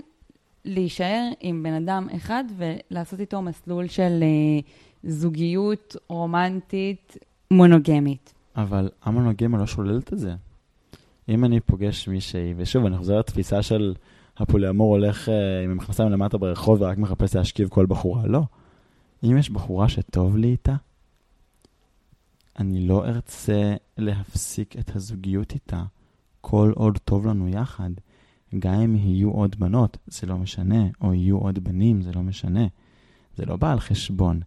[0.64, 4.64] להישאר עם בן אדם אחד ולעשות איתו מסלול של uh,
[5.04, 7.16] זוגיות רומנטית
[7.50, 8.34] מונוגמית.
[8.56, 10.34] אבל המונוגמיה לא שוללת את זה.
[11.28, 13.94] אם אני פוגש מישהי, ושוב, אני חוזר לתפיסה של
[14.36, 15.30] הפוליאמור הולך uh,
[15.64, 18.42] עם המכנסיים למטה ברחוב ורק מחפש להשכיב כל בחורה, לא.
[19.24, 20.74] אם יש בחורה שטוב לי איתה,
[22.60, 25.82] אני לא ארצה להפסיק את הזוגיות איתה
[26.40, 27.90] כל עוד טוב לנו יחד.
[28.58, 32.66] גם אם יהיו עוד בנות, זה לא משנה, או יהיו עוד בנים, זה לא משנה.
[33.36, 34.40] זה לא בא על חשבון,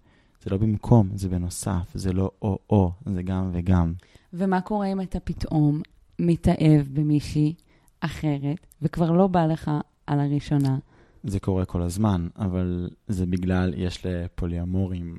[0.44, 3.94] זה לא במקום, זה בנוסף, זה לא או-או, זה גם וגם.
[4.34, 5.82] ומה קורה אם אתה פתאום
[6.20, 7.54] מתאהב במישהי
[8.00, 9.72] אחרת, וכבר לא בא לך
[10.08, 10.78] על הראשונה?
[11.24, 15.18] זה קורה כל הזמן, אבל זה בגלל, יש לפוליאמורים,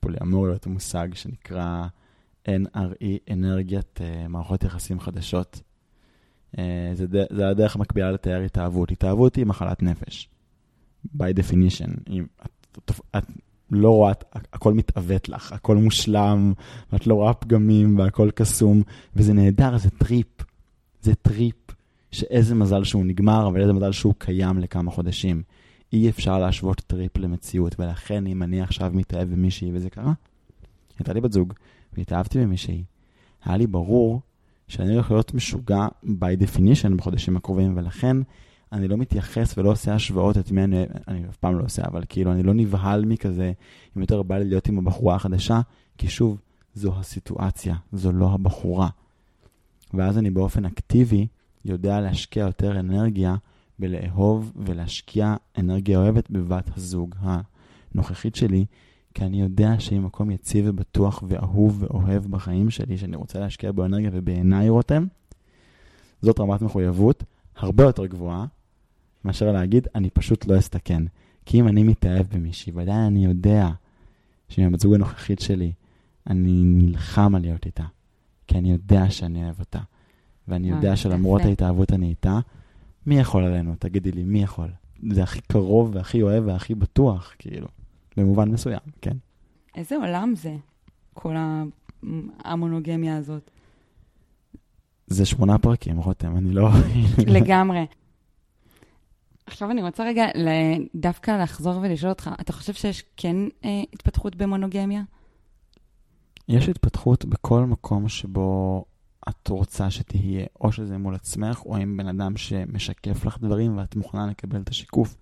[0.00, 1.86] פוליאמוריות מושג שנקרא
[2.48, 5.60] NRE, אנרגיית uh, מערכות יחסים חדשות.
[6.56, 6.60] Uh,
[6.94, 8.90] זה, ד, זה הדרך המקבילה לתאר התאהבות.
[8.90, 10.28] התאהבות היא מחלת נפש.
[11.16, 11.90] by definition.
[12.10, 13.24] אם את, את, את
[13.70, 16.52] לא רואה, את, הכל מתעוות לך, הכל מושלם,
[16.92, 18.82] ואת לא רואה פגמים והכל קסום,
[19.16, 20.26] וזה נהדר, זה טריפ.
[21.02, 21.54] זה טריפ
[22.12, 25.42] שאיזה מזל שהוא נגמר, אבל איזה מזל שהוא קיים לכמה חודשים.
[25.92, 30.12] אי אפשר להשוות טריפ למציאות, ולכן אם אני עכשיו מתאהב במישהי וזה קרה,
[30.98, 31.52] הייתה לי בת זוג,
[31.92, 32.84] והתאהבתי במישהי,
[33.44, 34.20] היה לי ברור
[34.68, 38.16] שאני הולך להיות משוגע by definition בחודשים הקרובים, ולכן
[38.72, 42.04] אני לא מתייחס ולא עושה השוואות את מי אני, אני אף פעם לא עושה, אבל
[42.08, 43.52] כאילו אני לא נבהל מכזה,
[43.96, 45.60] אם יותר בא לי להיות עם הבחורה החדשה,
[45.98, 46.40] כי שוב,
[46.74, 48.88] זו הסיטואציה, זו לא הבחורה.
[49.94, 51.26] ואז אני באופן אקטיבי
[51.64, 53.36] יודע להשקיע יותר אנרגיה
[53.78, 58.64] בלאהוב ולהשקיע אנרגיה אוהבת בבת הזוג הנוכחית שלי,
[59.14, 63.84] כי אני יודע שהיא מקום יציב ובטוח ואהוב ואוהב בחיים שלי, שאני רוצה להשקיע בו
[63.84, 65.06] אנרגיה, ובעיניי, רותם,
[66.22, 67.24] זאת רמת מחויבות
[67.56, 68.46] הרבה יותר גבוהה
[69.24, 71.02] מאשר להגיד, אני פשוט לא אסתכן.
[71.46, 73.68] כי אם אני מתאהב במישהי, ודאי אני יודע
[74.48, 75.72] שעם הבת זוג הנוכחית שלי,
[76.26, 77.84] אני נלחם על להיות איתה,
[78.46, 79.78] כי אני יודע שאני אוהב אותה.
[80.48, 82.38] ואני יודע שלמרות ההתאהבות אני איתה,
[83.06, 83.74] מי יכול עלינו?
[83.78, 84.68] תגידי לי, מי יכול?
[85.10, 87.68] זה הכי קרוב והכי אוהב והכי בטוח, כאילו,
[88.16, 89.16] במובן מסוים, כן.
[89.74, 90.56] איזה עולם זה,
[91.14, 91.34] כל
[92.44, 93.50] המונוגמיה הזאת?
[95.06, 96.68] זה שמונה פרקים, רותם, אני לא...
[97.36, 97.86] לגמרי.
[99.46, 100.26] עכשיו אני רוצה רגע
[100.94, 105.02] דווקא לחזור ולשאול אותך, אתה חושב שיש כן אה, התפתחות במונוגמיה?
[106.48, 108.84] יש התפתחות בכל מקום שבו
[109.28, 113.96] את רוצה שתהיה, או שזה מול עצמך, או עם בן אדם שמשקף לך דברים ואת
[113.96, 115.16] מוכנה לקבל את השיקוף.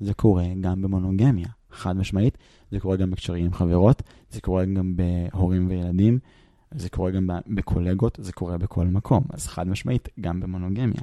[0.00, 2.38] זה קורה גם במונוגמיה, חד משמעית.
[2.70, 6.18] זה קורה גם בקשרים עם חברות, זה קורה גם בהורים וילדים,
[6.74, 9.24] זה קורה גם בקולגות, זה קורה בכל מקום.
[9.30, 11.02] אז חד משמעית, גם במונוגמיה.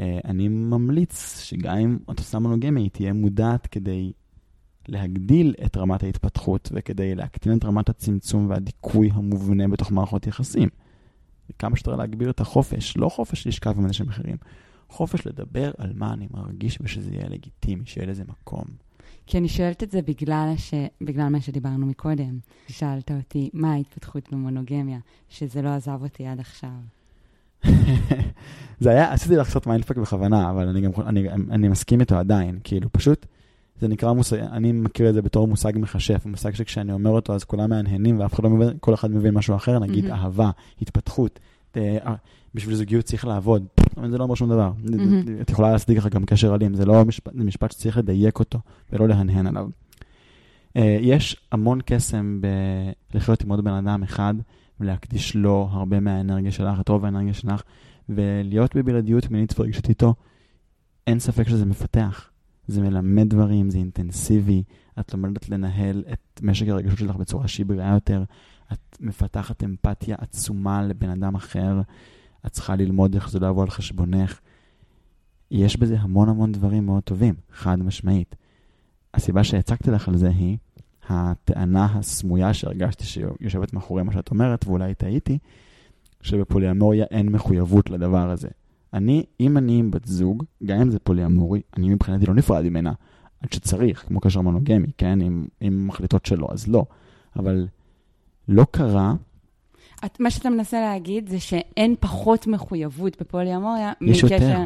[0.00, 4.12] אה, אני ממליץ שגם אם את עושה מונוגמיה, היא תהיה מודעת כדי
[4.88, 10.68] להגדיל את רמת ההתפתחות וכדי להקטין את רמת הצמצום והדיכוי המובנה בתוך מערכות יחסים.
[11.58, 14.36] כמה שיותר להגביר את החופש, לא חופש לשכב עם אנשים אחרים,
[14.88, 18.64] חופש לדבר על מה אני מרגיש ושזה יהיה לגיטימי, שיהיה לזה מקום.
[19.26, 20.74] כי אני שואלת את זה בגלל, ש...
[21.00, 22.38] בגלל מה שדיברנו מקודם.
[22.68, 24.98] שאלת אותי, מה ההתפתחות במונוגמיה,
[25.28, 26.70] שזה לא עזב אותי עד עכשיו.
[28.80, 32.92] זה היה, עשיתי לעשות מיינדפק בכוונה, אבל אני גם, אני, אני מסכים איתו עדיין, כאילו,
[32.92, 33.26] פשוט,
[33.80, 37.44] זה נקרא מושג, אני מכיר את זה בתור מושג מכשף, מושג שכשאני אומר אותו אז
[37.44, 40.12] כולם מהנהנים ואף אחד לא מבין, כל אחד מבין משהו אחר, נגיד mm-hmm.
[40.12, 40.50] אהבה,
[40.82, 42.14] התפתחות, ת, אה,
[42.54, 43.66] בשביל זוגיות צריך לעבוד,
[43.96, 44.72] אבל זה לא אומר שום דבר.
[45.40, 48.58] את יכולה להצדיק לך גם קשר אלים, זה לא משפט, זה משפט שצריך לדייק אותו
[48.92, 49.68] ולא להנהן עליו.
[50.78, 52.40] Uh, יש המון קסם
[53.12, 54.34] בלחיות עם עוד בן אדם אחד
[54.80, 57.62] ולהקדיש לו הרבה מהאנרגיה שלך, את רוב האנרגיה שלך,
[58.08, 60.14] ולהיות בבלעדיות מינית ורגשת איתו,
[61.06, 62.28] אין ספק שזה מפתח.
[62.66, 64.62] זה מלמד דברים, זה אינטנסיבי,
[65.00, 68.24] את לומדת לנהל את משק הרגשות שלך בצורה שהיא בריאה יותר,
[68.72, 71.80] את מפתחת אמפתיה עצומה לבן אדם אחר,
[72.46, 74.40] את צריכה ללמוד איך זה לא יבוא על חשבונך.
[75.50, 78.36] יש בזה המון המון דברים מאוד טובים, חד משמעית.
[79.14, 80.56] הסיבה שהצגתי לך על זה היא
[81.08, 85.38] הטענה הסמויה שהרגשתי שיושבת מאחורי מה שאת אומרת, ואולי טעיתי,
[86.20, 88.48] שבפוליאמוריה אין מחויבות לדבר הזה.
[88.92, 92.92] אני, אם אני עם בת זוג, גם אם זה פוליאמורי, אני מבחינתי לא נפרד ממנה
[93.40, 95.20] עד שצריך, כמו קשר מונוגמי, כן?
[95.20, 96.84] אם, אם מחליטות שלא, אז לא.
[97.36, 97.66] אבל
[98.48, 99.14] לא קרה...
[100.04, 104.34] את, מה שאתה מנסה להגיד זה שאין פחות מחויבות בפוליאמוריה יש מקשר...
[104.34, 104.64] יותר.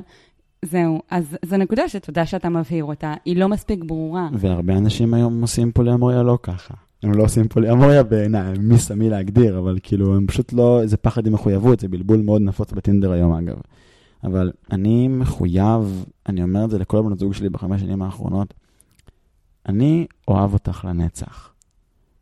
[0.62, 4.28] זהו, אז זו נקודה שתודה שאתה מבהיר אותה, היא לא מספיק ברורה.
[4.32, 6.74] והרבה אנשים היום עושים פוליאמוריה לא ככה.
[7.02, 11.26] הם לא עושים פוליאמוריה בעיניי, מי שמי להגדיר, אבל כאילו, הם פשוט לא, זה פחד
[11.26, 13.56] עם מחויבות, זה בלבול מאוד נפוץ בטינדר היום אגב.
[14.24, 18.54] אבל אני מחויב, אני אומר את זה לכל בנות זוג שלי בחמש שנים האחרונות,
[19.68, 21.50] אני אוהב אותך לנצח.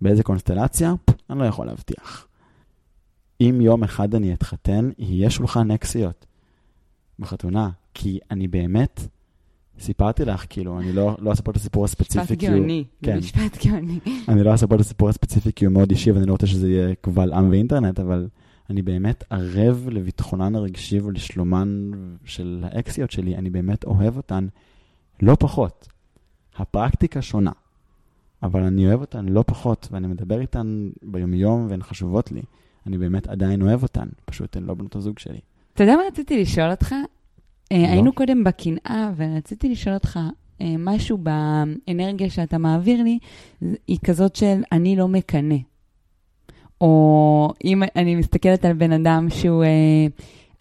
[0.00, 0.94] באיזה קונסטלציה?
[1.30, 2.26] אני לא יכול להבטיח.
[3.51, 6.26] אם יום אחד אני אתחתן, יהיה שולחן אקסיות
[7.18, 9.01] בחתונה, כי אני באמת,
[9.80, 12.34] סיפרתי לך, כאילו, אני לא, לא אספר את הסיפור הספציפי.
[12.34, 13.18] משפט גאוני, כן.
[13.18, 13.99] משפט גאוני.
[14.28, 16.95] אני לא אספר את הסיפור הספציפי כי הוא מאוד אישי ואני לא רוצה שזה יהיה
[16.95, 18.28] קבל עם ואינטרנט, אבל
[18.70, 21.90] אני באמת ערב לביטחונן הרגשי ולשלומן
[22.24, 24.47] של האקסיות שלי, אני באמת אוהב אותן
[25.22, 25.88] לא פחות.
[26.57, 27.53] הפרקטיקה שונה,
[28.42, 32.42] אבל אני אוהב אותן לא פחות, ואני מדבר איתן ביומיום והן חשובות לי.
[32.87, 35.41] אני באמת עדיין אוהב אותן, פשוט הן לא בנות הזוג שלי.
[35.74, 36.95] אתה יודע מה רציתי לשאול אותך?
[37.72, 37.87] אה, לא.
[37.87, 40.18] היינו קודם בקנאה, ורציתי לשאול אותך,
[40.61, 43.18] אה, משהו באנרגיה שאתה מעביר לי,
[43.87, 45.57] היא כזאת של אני לא מקנא.
[46.80, 50.07] או אם אני מסתכלת על בן אדם שהוא, אה,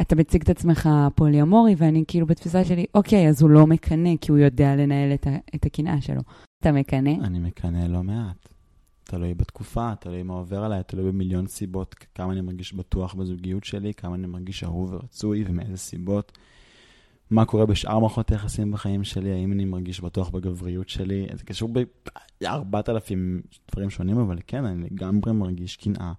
[0.02, 4.32] אתה מציג את עצמך פוליומורי, ואני כאילו בתפיסה שלי, אוקיי, אז הוא לא מקנא, כי
[4.32, 6.22] הוא יודע לנהל את, את הקנאה שלו.
[6.60, 7.12] אתה מקנא?
[7.24, 8.53] אני מקנא לא מעט.
[9.04, 13.93] תלוי בתקופה, תלוי מה עובר עליי, תלוי במיליון סיבות, כמה אני מרגיש בטוח בזוגיות שלי,
[13.93, 16.38] כמה אני מרגיש אהוב ורצוי ומאיזה סיבות.
[17.30, 21.74] מה קורה בשאר מערכות היחסים בחיים שלי, האם אני מרגיש בטוח בגבריות שלי, זה קשור
[22.41, 23.41] בארבעת אלפים
[23.72, 26.14] דברים שונים, אבל כן, אני לגמרי מרגיש קנאה,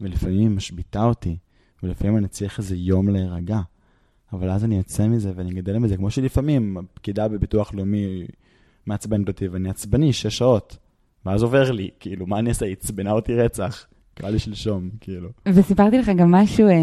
[0.00, 1.36] ולפעמים היא משביתה אותי,
[1.82, 3.60] ולפעמים אני צריך איזה יום להירגע.
[4.32, 8.26] אבל אז אני אצא מזה ואני אגדל מזה, כמו שלפעמים הפקידה בביטוח לאומי
[8.86, 10.76] מעצבנת אותי ואני עצבני שש שעות,
[11.26, 12.66] ואז עובר לי, כאילו, מה אני אעשה?
[12.66, 13.86] היא עצבנה אותי רצח.
[14.14, 15.28] קרה לי שלשום, כאילו.
[15.46, 16.74] וסיפרתי לך גם משהו אה,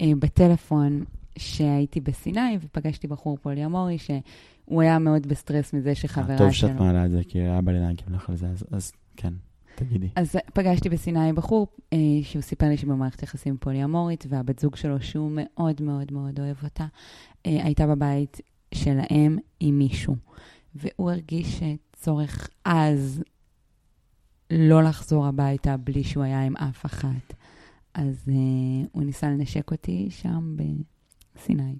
[0.00, 1.04] אה, בטלפון,
[1.38, 6.46] שהייתי בסיני ופגשתי בחור פוליאמורי, שהוא היה מאוד בסטרס מזה שחברה שלו...
[6.46, 8.92] טוב שאת מעלה את זה, כי היה בא לי להגיב לך על זה, אז, אז
[9.16, 9.32] כן.
[9.74, 10.08] תגידי.
[10.16, 15.30] אז פגשתי בסיני בחור אה, שהוא סיפר לי שבמערכת יחסים פוליאמורית, והבת זוג שלו, שהוא
[15.34, 16.86] מאוד מאוד מאוד אוהב אותה,
[17.46, 18.40] אה, הייתה בבית
[18.74, 20.16] שלהם עם מישהו.
[20.74, 21.60] והוא הרגיש
[21.92, 23.22] צורך אז
[24.50, 27.34] לא לחזור הביתה בלי שהוא היה עם אף אחת.
[27.94, 28.32] אז uh,
[28.92, 30.56] הוא ניסה לנשק אותי שם
[31.36, 31.74] בסיני.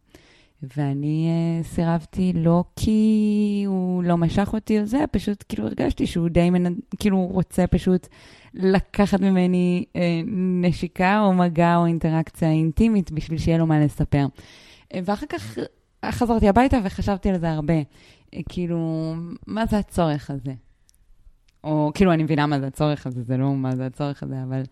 [0.77, 1.29] ואני
[1.63, 6.51] uh, סירבתי לא כי הוא לא משך אותי או זה, פשוט כאילו הרגשתי שהוא די
[6.51, 6.75] מנ...
[6.99, 8.07] כאילו רוצה פשוט
[8.55, 9.99] לקחת ממני uh,
[10.63, 14.27] נשיקה או מגע או אינטראקציה אינטימית בשביל שיהיה לו מה לספר.
[14.93, 15.59] Uh, ואחר כך
[16.11, 17.81] חזרתי הביתה וחשבתי על זה הרבה.
[17.81, 19.15] Uh, כאילו,
[19.47, 20.68] מה זה הצורך הזה?
[21.65, 24.63] או כאילו, אני מבינה מה זה הצורך הזה, זה לא מה זה הצורך הזה, אבל...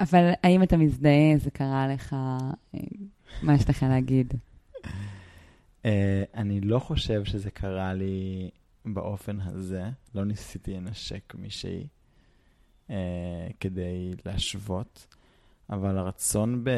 [0.00, 2.16] אבל האם אתה מזדהה, זה קרה לך,
[3.42, 4.34] מה יש לך להגיד?
[5.82, 5.86] Uh,
[6.34, 8.50] אני לא חושב שזה קרה לי
[8.84, 9.82] באופן הזה.
[10.14, 11.86] לא ניסיתי לנשק מישהי
[12.88, 12.92] uh,
[13.60, 15.06] כדי להשוות,
[15.70, 16.70] אבל הרצון ב-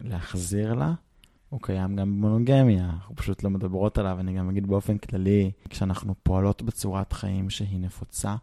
[0.00, 0.92] להחזיר לה,
[1.48, 4.20] הוא קיים גם במונוגמיה, אנחנו פשוט לא מדברות עליו.
[4.20, 8.36] אני גם אגיד באופן כללי, כשאנחנו פועלות בצורת חיים שהיא נפוצה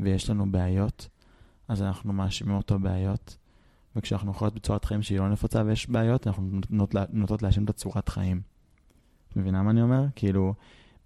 [0.00, 1.08] ויש לנו בעיות,
[1.68, 3.36] אז אנחנו מאשימים אותו בעיות.
[3.96, 8.08] וכשאנחנו יכולות בצורת חיים שהיא לא נפוצה ויש בעיות, אנחנו נוטות, נוטות להאשים את הצורת
[8.08, 8.40] חיים.
[9.28, 10.04] את מבינה מה אני אומר?
[10.16, 10.54] כאילו,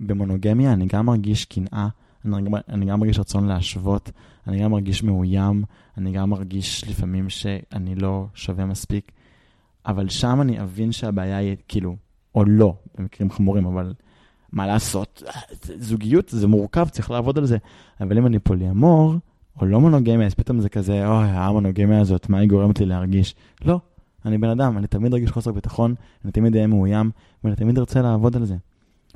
[0.00, 1.88] במונוגמיה אני גם מרגיש קנאה,
[2.24, 4.10] אני, אני גם מרגיש רצון להשוות,
[4.46, 5.64] אני גם מרגיש מאוים,
[5.98, 9.12] אני גם מרגיש לפעמים שאני לא שווה מספיק,
[9.86, 11.96] אבל שם אני אבין שהבעיה היא, כאילו,
[12.34, 13.94] או לא, במקרים חמורים, אבל
[14.52, 15.22] מה לעשות?
[15.62, 17.58] זוגיות זה מורכב, צריך לעבוד על זה.
[18.00, 19.14] אבל אם אני פוליאמור,
[19.60, 23.34] או לא מונוגמיה, אז פתאום זה כזה, אוי, המונוגמיה הזאת, מה היא גורמת לי להרגיש?
[23.64, 23.80] לא,
[24.24, 27.10] אני בן אדם, אני תמיד ארגיש חוסר ביטחון, אני תמיד אהיה מאוים,
[27.44, 28.56] ואני תמיד ארצה לעבוד על זה.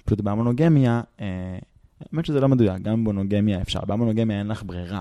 [0.04, 1.58] פשוט במונוגמיה, אה,
[2.12, 5.00] האמת שזה לא מדויק, גם במונוגמיה אפשר, במונוגמיה אין לך ברירה,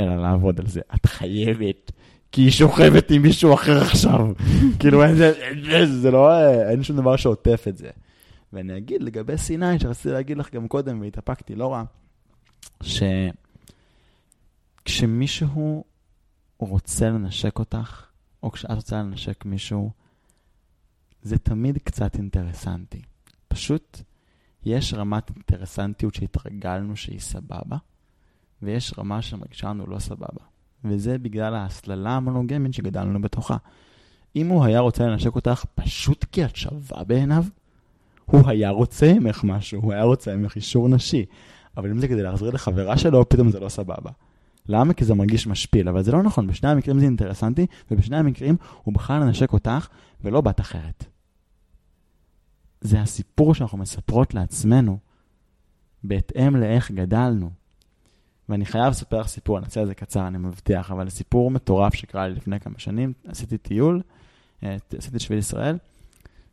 [0.00, 0.80] אלא לעבוד על זה.
[0.94, 1.92] את חייבת,
[2.32, 4.28] כי היא שוכבת עם מישהו אחר עכשיו.
[4.80, 5.32] כאילו, אין, זה,
[5.86, 7.90] זה לא, אין שום דבר שעוטף את זה.
[8.52, 11.82] ואני אגיד לגבי סיני, שרציתי להגיד לך גם קודם, והתאפקתי לא רע,
[12.82, 13.02] ש...
[14.84, 15.84] כשמישהו
[16.58, 18.06] רוצה לנשק אותך,
[18.42, 19.90] או כשאת רוצה לנשק מישהו,
[21.22, 23.02] זה תמיד קצת אינטרסנטי.
[23.48, 24.00] פשוט
[24.64, 27.76] יש רמת אינטרסנטיות שהתרגלנו שהיא סבבה,
[28.62, 30.51] ויש רמה שמרגישה לנו לא סבבה.
[30.84, 33.56] וזה בגלל ההסללה המונוגמית שגדלנו בתוכה.
[34.36, 37.44] אם הוא היה רוצה לנשק אותך פשוט כי את שווה בעיניו,
[38.24, 41.24] הוא היה רוצה ממך משהו, הוא היה רוצה ממך אישור נשי.
[41.76, 44.10] אבל אם זה כדי להחזיר לחברה שלו, פתאום זה לא סבבה.
[44.68, 44.94] למה?
[44.94, 48.94] כי זה מרגיש משפיל, אבל זה לא נכון, בשני המקרים זה אינטרסנטי, ובשני המקרים הוא
[48.94, 49.88] בכלל לנשק אותך
[50.20, 51.04] ולא בת אחרת.
[52.80, 54.98] זה הסיפור שאנחנו מספרות לעצמנו,
[56.04, 57.50] בהתאם לאיך גדלנו.
[58.52, 61.94] ואני חייב לספר לך סיפור, אני אעשה את זה קצר, אני מבטיח, אבל סיפור מטורף
[61.94, 63.12] שקרה לי לפני כמה שנים.
[63.28, 64.02] עשיתי טיול,
[64.62, 65.78] אה, עשיתי שביל ישראל,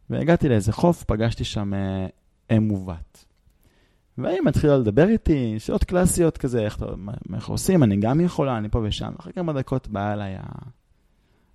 [0.10, 2.08] והגעתי לאיזה חוף, פגשתי שם אה,
[2.58, 3.26] אם ובת.
[4.18, 6.78] והיא מתחילה לדבר איתי, שאלות קלאסיות כזה, איך,
[7.36, 9.12] איך עושים, אני גם יכולה, אני פה ושם.
[9.20, 10.38] אחרי כמה דקות באה אליי,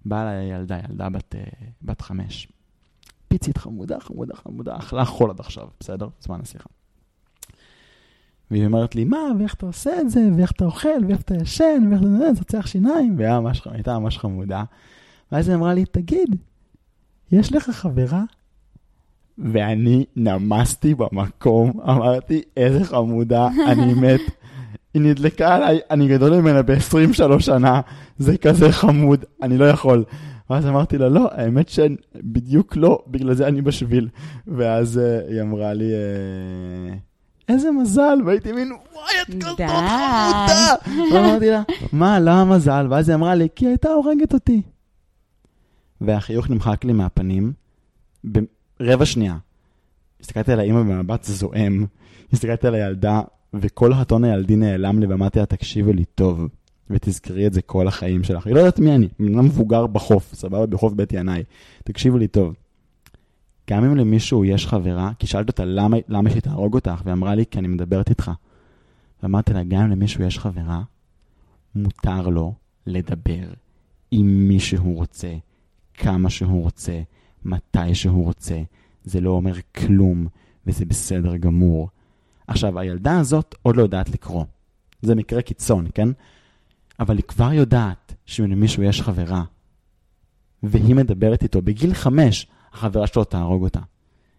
[0.05, 1.40] באה אליי ילדה, ילדה בת, אה,
[1.82, 2.49] בת חמש.
[3.28, 6.09] פיצית חמודה, חמודה, חמודה, אכלה חול עד עכשיו, בסדר?
[6.20, 6.68] זמן השיחה.
[8.55, 11.89] והיא אומרת לי, מה, ואיך אתה עושה את זה, ואיך אתה אוכל, ואיך אתה ישן,
[11.91, 13.29] ואיך אתה זוצח שיניים, והיא
[13.71, 14.65] הייתה ממש חמודה.
[15.33, 16.37] ואז היא אמרה לי, תגיד,
[17.33, 18.23] יש לך חברה
[19.39, 24.21] ואני נמסתי במקום, אמרתי, איזה חמודה, אני מת.
[24.95, 27.81] היא נדלקה עליי, אני גדול ממנה ב-23 שנה,
[28.19, 30.05] זה כזה חמוד, אני לא יכול.
[30.51, 34.09] ואז אמרתי לה, לא, האמת שבדיוק לא, בגלל זה אני בשביל.
[34.47, 37.14] ואז uh, היא אמרה לי, uh,
[37.49, 40.74] איזה מזל, והייתי מין, וואי, את כזאת חמודה.
[41.14, 42.86] ואמרתי לה, מה, למה מזל?
[42.90, 44.62] ואז היא אמרה לי, כי הייתה הורגת אותי.
[46.01, 47.53] והחיוך נמחק לי מהפנים,
[48.80, 49.36] רבע שנייה.
[50.20, 51.86] הסתכלתי על האימא במבט זועם,
[52.32, 53.22] הסתכלתי על הילדה,
[53.55, 56.49] וכל הטון הילדי נעלם לי, ואמרתי לה, תקשיבי לי טוב,
[56.90, 58.47] ותזכרי את זה כל החיים שלך.
[58.47, 60.66] היא לא יודעת מי אני, אני מבוגר בחוף, סבבה?
[60.66, 61.42] בחוף בית ינאי.
[61.84, 62.55] תקשיבו לי טוב.
[63.71, 67.35] גם אם למישהו יש חברה, כי שאלתי אותה למה, למה שהיא תהרוג אותך, והיא אמרה
[67.35, 68.31] לי, כי אני מדברת איתך.
[69.23, 70.83] ואמרתי לה, גם אם למישהו יש חברה,
[71.75, 72.55] מותר לו
[72.87, 73.49] לדבר
[74.11, 75.35] עם מי שהוא רוצה,
[75.95, 77.01] כמה שהוא רוצה,
[77.45, 78.62] מתי שהוא רוצה.
[79.05, 80.27] זה לא אומר כלום,
[80.67, 81.89] וזה בסדר גמור.
[82.47, 84.45] עכשיו, הילדה הזאת עוד לא יודעת לקרוא.
[85.03, 86.09] זה מקרה קיצון, כן?
[87.01, 89.45] אבל היא כבר יודעת שלמישהו יש חברה,
[90.62, 93.81] והיא מדברת איתו בגיל חמש, החברה שלו תהרוג אותה.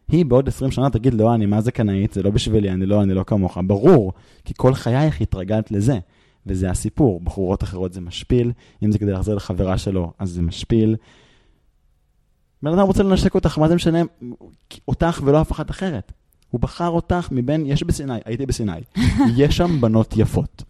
[0.07, 3.01] היא בעוד עשרים שנה תגיד, לא, אני מה זה קנאית, זה לא בשבילי, אני לא,
[3.03, 3.57] אני לא כמוך.
[3.67, 4.13] ברור,
[4.45, 5.99] כי כל חייך התרגלת לזה.
[6.45, 7.21] וזה הסיפור.
[7.23, 8.51] בחורות אחרות זה משפיל,
[8.83, 10.95] אם זה כדי להחזיר לחברה שלו, אז זה משפיל.
[12.63, 13.99] בן אדם רוצה לנשק אותך, מה זה משנה
[14.87, 16.11] אותך ולא אף אחת אחרת?
[16.49, 18.71] הוא בחר אותך מבין, יש בסיני, הייתי בסיני,
[19.37, 20.63] יש שם בנות יפות.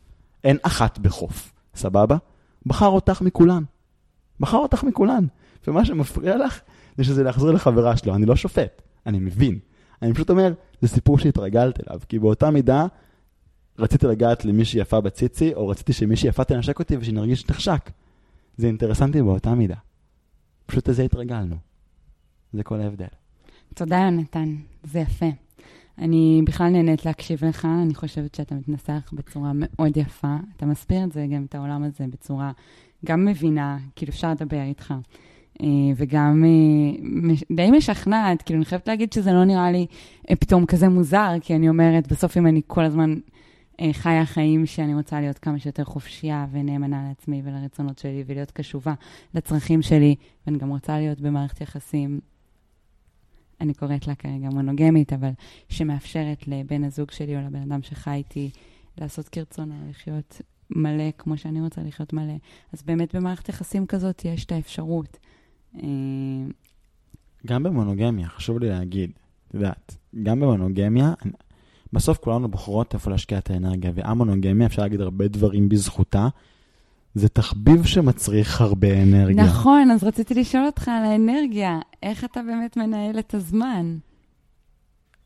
[0.43, 2.18] אין אחת בחוף, סבבה?
[2.66, 3.63] בחר אותך מכולן.
[4.39, 5.26] בחר אותך מכולן.
[5.68, 6.59] ומה שמפריע לך,
[6.98, 8.16] זה שזה להחזיר לחברה שלו.
[8.16, 9.60] אני לא שופט, אני מבין.
[10.02, 12.88] אני פשוט אומר, זה סיפור שהתרגלת אליו, כי באותה מידה
[13.80, 17.89] רציתי לגעת למישהי יפה בציצי, או רציתי שמישהי יפה תנשק אותי ושנרגיש נחשק.
[18.58, 19.76] זה אינטרסנטי באותה מידה.
[20.66, 21.56] פשוט לזה התרגלנו.
[22.54, 23.06] זה כל ההבדל.
[23.74, 24.56] תודה, יונתן.
[24.84, 25.30] זה יפה.
[25.98, 30.36] אני בכלל נהנית להקשיב לך, אני חושבת שאתה מתנסח בצורה מאוד יפה.
[30.58, 32.52] אתה מסביר את זה, גם את העולם הזה, בצורה
[33.06, 34.93] גם מבינה, כאילו אפשר לדבר איתך.
[35.62, 39.86] אה, וגם אה, די משכנעת, כאילו אני חייבת להגיד שזה לא נראה לי
[40.30, 43.16] אה, פתאום כזה מוזר, כי אני אומרת, בסוף אם אני כל הזמן
[43.91, 48.93] חיה חיים שאני רוצה להיות כמה שיותר חופשייה ונאמנה לעצמי ולרצונות שלי ולהיות קשובה
[49.34, 50.16] לצרכים שלי,
[50.47, 52.20] ואני גם רוצה להיות במערכת יחסים
[53.62, 55.32] אני קוראת לה כרגע מונוגמית, אבל
[55.70, 58.49] שמאפשרת לבן הזוג שלי או לבן אדם שחי איתי
[58.97, 62.34] לעשות כרצונו, לחיות מלא כמו שאני רוצה לחיות מלא.
[62.74, 65.18] אז באמת במערכת יחסים כזאת יש את האפשרות.
[65.84, 65.88] אה,
[67.47, 69.11] גם במונוגמיה, חשוב לי להגיד,
[69.47, 71.13] את יודעת, גם במונוגמיה,
[71.93, 76.28] בסוף כולנו בוחרות איפה להשקיע את האנרגיה, והמונוגמיה, אפשר להגיד הרבה דברים בזכותה,
[77.15, 79.43] זה תחביב שמצריך הרבה אנרגיה.
[79.43, 81.80] נכון, אז רציתי לשאול אותך על האנרגיה.
[82.03, 83.97] איך אתה באמת מנהל את הזמן?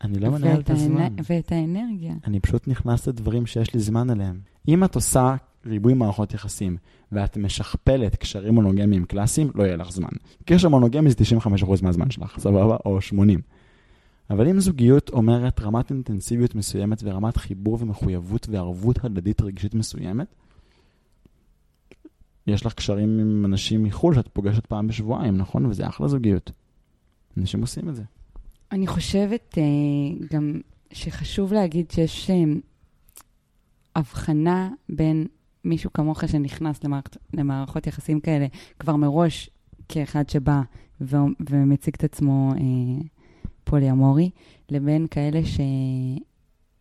[0.04, 1.08] אני לא מנהל את הזמן.
[1.30, 2.14] ואת האנרגיה.
[2.26, 4.40] אני פשוט נכנס לדברים שיש לי זמן עליהם.
[4.68, 5.34] אם את עושה
[5.66, 6.76] ריבוי מערכות יחסים,
[7.12, 10.08] ואת משכפלת קשרים מונוגמיים קלאסיים, לא יהיה לך זמן.
[10.44, 12.76] קשר מונוגמי זה 95% מהזמן שלך, סבבה?
[12.84, 13.40] או 80.
[14.30, 20.34] אבל אם זוגיות אומרת רמת אינטנסיביות מסוימת ורמת חיבור ומחויבות וערבות הדדית רגשית מסוימת,
[22.46, 25.66] יש לך קשרים עם אנשים מחו"ל שאת פוגשת פעם בשבועיים, נכון?
[25.66, 26.50] וזה אחלה זוגיות.
[27.38, 28.02] אנשים עושים את זה.
[28.72, 30.60] אני חושבת uh, גם
[30.92, 32.58] שחשוב להגיד שיש uh,
[33.96, 35.26] הבחנה בין
[35.64, 37.08] מישהו כמוך שנכנס למערכ...
[37.34, 38.46] למערכות יחסים כאלה
[38.78, 39.50] כבר מראש
[39.88, 40.60] כאחד שבא
[41.00, 41.16] ו...
[41.50, 42.60] ומציג את עצמו uh,
[43.64, 44.30] פוליאמורי,
[44.70, 45.40] לבין כאלה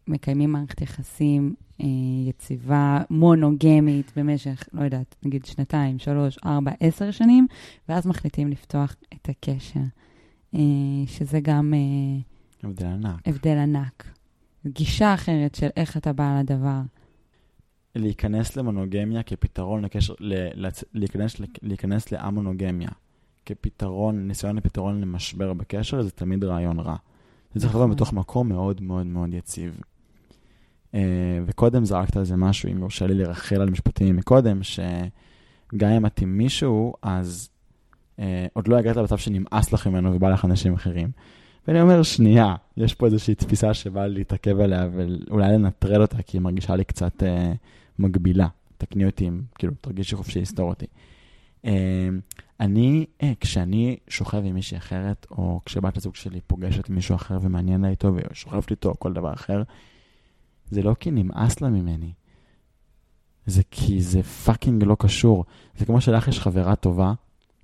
[0.08, 1.86] שמקיימים מערכת יחסים אה,
[2.30, 7.48] יציבה, מונוגמית במשך, לא יודעת, נגיד שנתיים, שלוש, ארבע, עשר שנים,
[7.90, 9.80] ואז מחליטים לפתוח את הקשר,
[10.56, 10.60] אה,
[11.08, 11.74] שזה גם...
[11.74, 13.28] אה, הבדל ענק.
[13.28, 14.12] הבדל ענק.
[14.68, 16.82] גישה אחרת של איך אתה בא לדבר.
[17.96, 22.90] להיכנס למונוגמיה כפתרון לקשר, ל, לצ, להיכנס, להיכנס לאמונוגמיה
[23.46, 26.96] כפתרון, ניסיון לפתרון למשבר בקשר, זה תמיד רעיון רע.
[27.54, 27.96] זה צריך לבוא נכון.
[27.96, 29.80] מתוך מקום מאוד מאוד מאוד יציב.
[30.92, 30.96] Uh,
[31.46, 36.22] וקודם זרקת על זה משהו, אם יורשה לי לרחל על משפטים מקודם, שגם אם את
[36.22, 37.50] עם מישהו, אז
[38.18, 38.22] uh,
[38.54, 41.12] עוד לא הגעת למצב שנמאס לך ממנו ובא לך אנשים אחרים.
[41.68, 46.38] ואני אומר, שנייה, יש פה איזושהי תפיסה שבאה לי להתעכב עליה ואולי לנטרל אותה, כי
[46.38, 47.26] היא מרגישה לי קצת uh,
[48.00, 48.48] מגבילה.
[48.78, 50.86] תקני אותי, אם, כאילו, תרגישי חופשי לסתור אותי.
[51.66, 51.68] Uh,
[52.60, 57.82] אני, uh, כשאני שוכב עם מישהי אחרת, או כשבת הזוג שלי פוגשת מישהו אחר ומעניין
[57.82, 59.64] לה איתו, ושוכבת איתו, או כל דבר אחר,
[60.72, 62.12] זה לא כי נמאס לה ממני.
[63.46, 65.46] זה כי זה fucking לא קשור.
[65.78, 67.14] זה כמו שלך יש חברה טובה,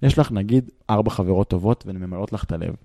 [0.01, 2.75] יש לך נגיד ארבע חברות טובות והן ממלאות לך את הלב.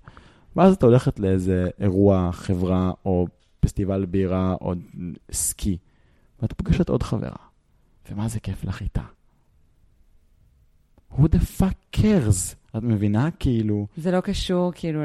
[0.55, 3.27] ואז את הולכת לאיזה אירוע, חברה, או
[3.59, 4.73] פסטיבל בירה, או
[5.31, 5.77] סקי,
[6.41, 7.35] ואת פוגשת עוד חברה.
[8.11, 9.01] ומה זה כיף לך איתה?
[11.17, 12.55] who the fuck cares?
[12.77, 13.29] את מבינה?
[13.39, 13.87] כאילו...
[13.97, 14.99] זה לא קשור כאילו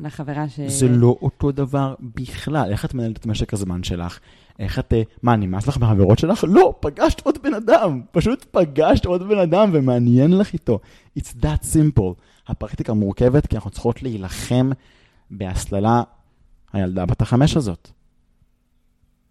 [0.00, 0.60] לחברה ש...
[0.60, 2.70] זה לא אותו דבר בכלל.
[2.70, 4.18] איך את מנהלת את משק הזמן שלך?
[4.58, 4.94] איך את...
[5.22, 6.44] מה, נמאס לך מהחברות שלך?
[6.48, 8.00] לא, פגשת עוד בן אדם.
[8.12, 10.78] פשוט פגשת עוד בן אדם ומעניין לך איתו.
[11.18, 12.14] It's that simple.
[12.46, 14.70] הפרקטיקה מורכבת כי אנחנו צריכות להילחם
[15.30, 16.02] בהסללה
[16.72, 17.90] הילדה בת החמש הזאת.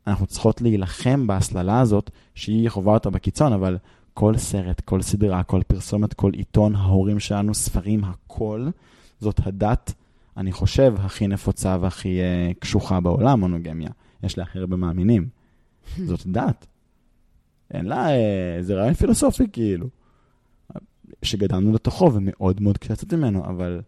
[0.07, 3.77] אנחנו צריכות להילחם בהסללה הזאת, שהיא חובה אותה בקיצון, אבל
[4.13, 8.67] כל סרט, כל סדרה, כל פרסומת, כל עיתון, ההורים שלנו, ספרים, הכל,
[9.19, 9.93] זאת הדת,
[10.37, 13.89] אני חושב, הכי נפוצה והכי uh, קשוחה בעולם, מונוגמיה.
[14.23, 15.27] יש לה הכי הרבה מאמינים.
[16.07, 16.65] זאת דת.
[17.71, 19.87] אין לה, uh, זה רעיון פילוסופי כאילו.
[21.23, 23.81] שגדלנו לתוכו ומאוד מאוד קשה לצאת ממנו, אבל,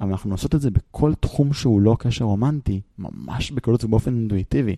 [0.00, 4.76] אבל אנחנו עושות את זה בכל תחום שהוא לא קשר רומנטי, ממש בקלות ובאופן אינטואיטיבי.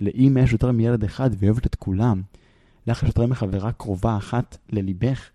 [0.00, 2.22] לאמא יש יותר מילד אחד והיא אוהבת את כולם.
[2.86, 5.30] לך יש יותר מחברה קרובה אחת לליבך.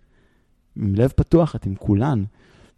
[0.76, 2.24] עם לב פתוח, את עם כולן.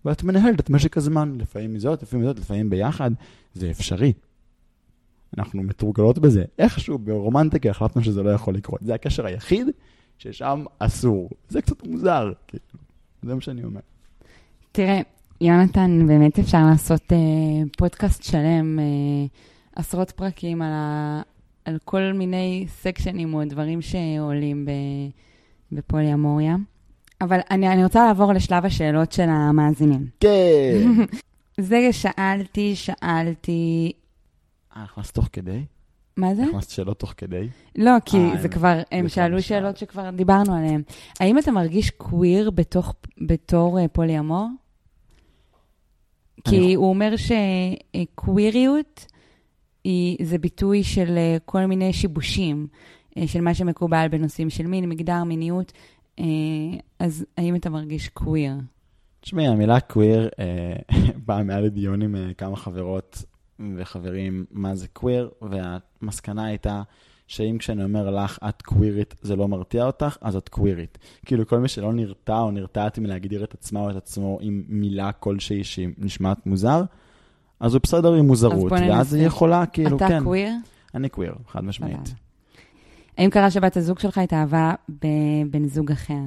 [0.05, 3.11] ואת מנהלת את משק הזמן, לפעמים מזאת, לפעמים מזאת, לפעמים ביחד.
[3.53, 4.13] זה אפשרי.
[5.37, 6.43] אנחנו מתורגלות בזה.
[6.59, 8.79] איכשהו ברומנטיקה החלטנו שזה לא יכול לקרות.
[8.83, 9.67] זה הקשר היחיד
[10.21, 11.29] ששם אסור.
[11.49, 12.63] זה קצת מוזר, כאילו.
[13.23, 13.79] זה מה שאני אומר.
[14.71, 15.01] תראה,
[15.41, 17.17] יונתן, באמת אפשר לעשות אה,
[17.77, 18.85] פודקאסט שלם, אה,
[19.75, 21.21] עשרות פרקים על, ה,
[21.65, 24.71] על כל מיני סקשנים או דברים שעולים ב,
[25.71, 26.55] בפוליאמוריה.
[27.21, 30.07] אבל אני, אני רוצה לעבור לשלב השאלות של המאזינים.
[30.19, 30.87] כן.
[31.69, 33.91] זה שאלתי, שאלתי...
[34.75, 35.63] אה, נכנסת תוך כדי?
[36.17, 36.41] מה זה?
[36.45, 37.47] נכנסת שאלות תוך כדי?
[37.75, 39.57] לא, כי אה, זה כבר, הם כבר שאלו נשאל.
[39.59, 40.81] שאלות שכבר דיברנו עליהן.
[41.19, 42.95] האם אתה מרגיש קוויר בתוך,
[43.27, 44.47] בתור אה, פוליאמור?
[46.47, 49.05] כי אני- הוא אומר שקוויריות
[49.83, 52.67] היא, זה ביטוי של אה, כל מיני שיבושים,
[53.17, 55.71] אה, של מה שמקובל בנושאים של מין, מגדר, מיניות.
[56.99, 58.53] אז האם אתה מרגיש קוויר?
[59.21, 60.75] תשמעי, המילה קוויר אה,
[61.25, 63.23] באה מעל לדיון עם כמה חברות
[63.77, 66.81] וחברים מה זה קוויר, והמסקנה הייתה
[67.27, 70.97] שאם כשאני אומר לך את קווירית זה לא מרתיע אותך, אז את קווירית.
[71.25, 75.11] כאילו כל מי שלא נרתע או נרתעת מלהגדיר את עצמה או את עצמו עם מילה
[75.11, 76.83] כלשהי שהיא נשמעת מוזר,
[77.59, 78.71] אז הוא בסדר עם מוזרות.
[78.71, 80.23] ואז היא יכולה, כאילו, אתה כן.
[80.23, 80.51] קוויר?
[80.95, 82.13] אני קוויר, חד משמעית.
[83.17, 86.21] האם קרה שבת הזוג שלך התאהבה בבן זוג אחר?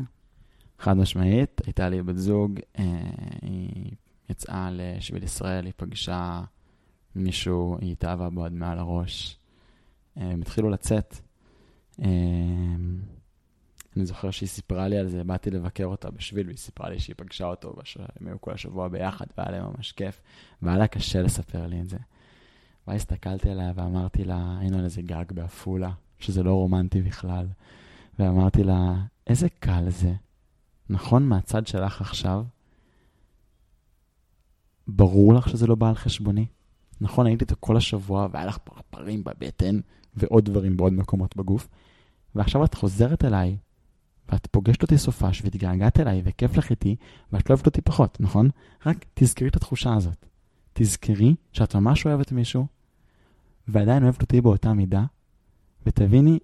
[0.79, 2.85] חד משמעית, הייתה לי בת זוג, אה,
[3.43, 3.91] היא
[4.31, 6.41] יצאה לשביל ישראל, היא פגשה
[7.17, 9.39] מישהו, התאהבה בו עד מעל הראש.
[10.19, 11.17] אה, הם התחילו לצאת.
[12.03, 12.09] אה,
[13.97, 17.17] אני זוכר שהיא סיפרה לי על זה, באתי לבקר אותה בשביל, והיא סיפרה לי שהיא
[17.19, 17.99] פגשה אותו, בש...
[18.21, 20.21] הם היו כל השבוע ביחד, והיה להם ממש כיף,
[20.63, 21.99] והיה לה קשה לספר לי את זה.
[22.87, 27.47] ואז הסתכלתי עליה ואמרתי לה, היינו על איזה גג בעפולה, שזה לא רומנטי בכלל,
[28.19, 28.95] ואמרתי לה,
[29.27, 30.13] איזה קל זה.
[30.89, 32.45] נכון, מהצד שלך עכשיו,
[34.87, 36.47] ברור לך שזה לא בא על חשבוני?
[37.05, 39.81] נכון, הייתי איתו כל השבוע, והיה לך פרפרים בבטן,
[40.15, 41.69] ועוד דברים בעוד מקומות בגוף,
[42.35, 43.57] ועכשיו את חוזרת אליי,
[44.29, 46.97] ואת פוגשת אותי סופש, והתגעגעת אליי, וכיף לך איתי,
[47.33, 48.51] ואת לא אוהבת אותי פחות, נכון?
[48.87, 50.27] רק תזכרי את התחושה הזאת.
[50.73, 52.67] תזכרי שאת ממש אוהבת מישהו,
[53.69, 55.05] ועדיין אוהבת אותי באותה מידה,
[55.87, 56.39] ותביני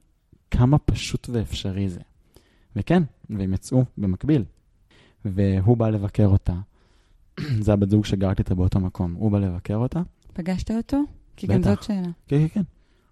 [0.51, 2.01] כמה פשוט ואפשרי זה.
[2.77, 4.45] וכן, והם יצאו במקביל.
[5.25, 6.55] והוא בא לבקר אותה.
[7.65, 9.15] זה הבת זוג שגרתי איתה באותו מקום.
[9.15, 10.03] הוא בא לבקר אותה.
[10.33, 10.99] פגשת אותו?
[11.37, 11.71] כי גם בטח.
[11.71, 12.09] זאת שאלה.
[12.27, 12.63] כן, כן, כן.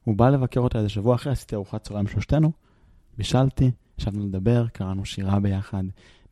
[0.04, 2.52] הוא בא לבקר אותה איזה שבוע אחרי, עשיתי ארוחת צהריים שלושתנו,
[3.18, 5.84] בישלתי, ישבנו לדבר, קראנו שירה ביחד,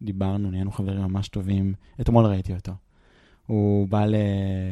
[0.03, 1.75] דיברנו, נהיינו חברים ממש טובים.
[2.01, 2.73] אתמול ראיתי אותו.
[3.47, 4.15] הוא בא, ל...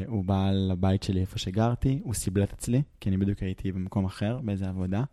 [0.07, 4.41] הוא בא לבית שלי איפה שגרתי, הוא סיבלט אצלי, כי אני בדיוק הייתי במקום אחר,
[4.45, 5.05] באיזה עבודה.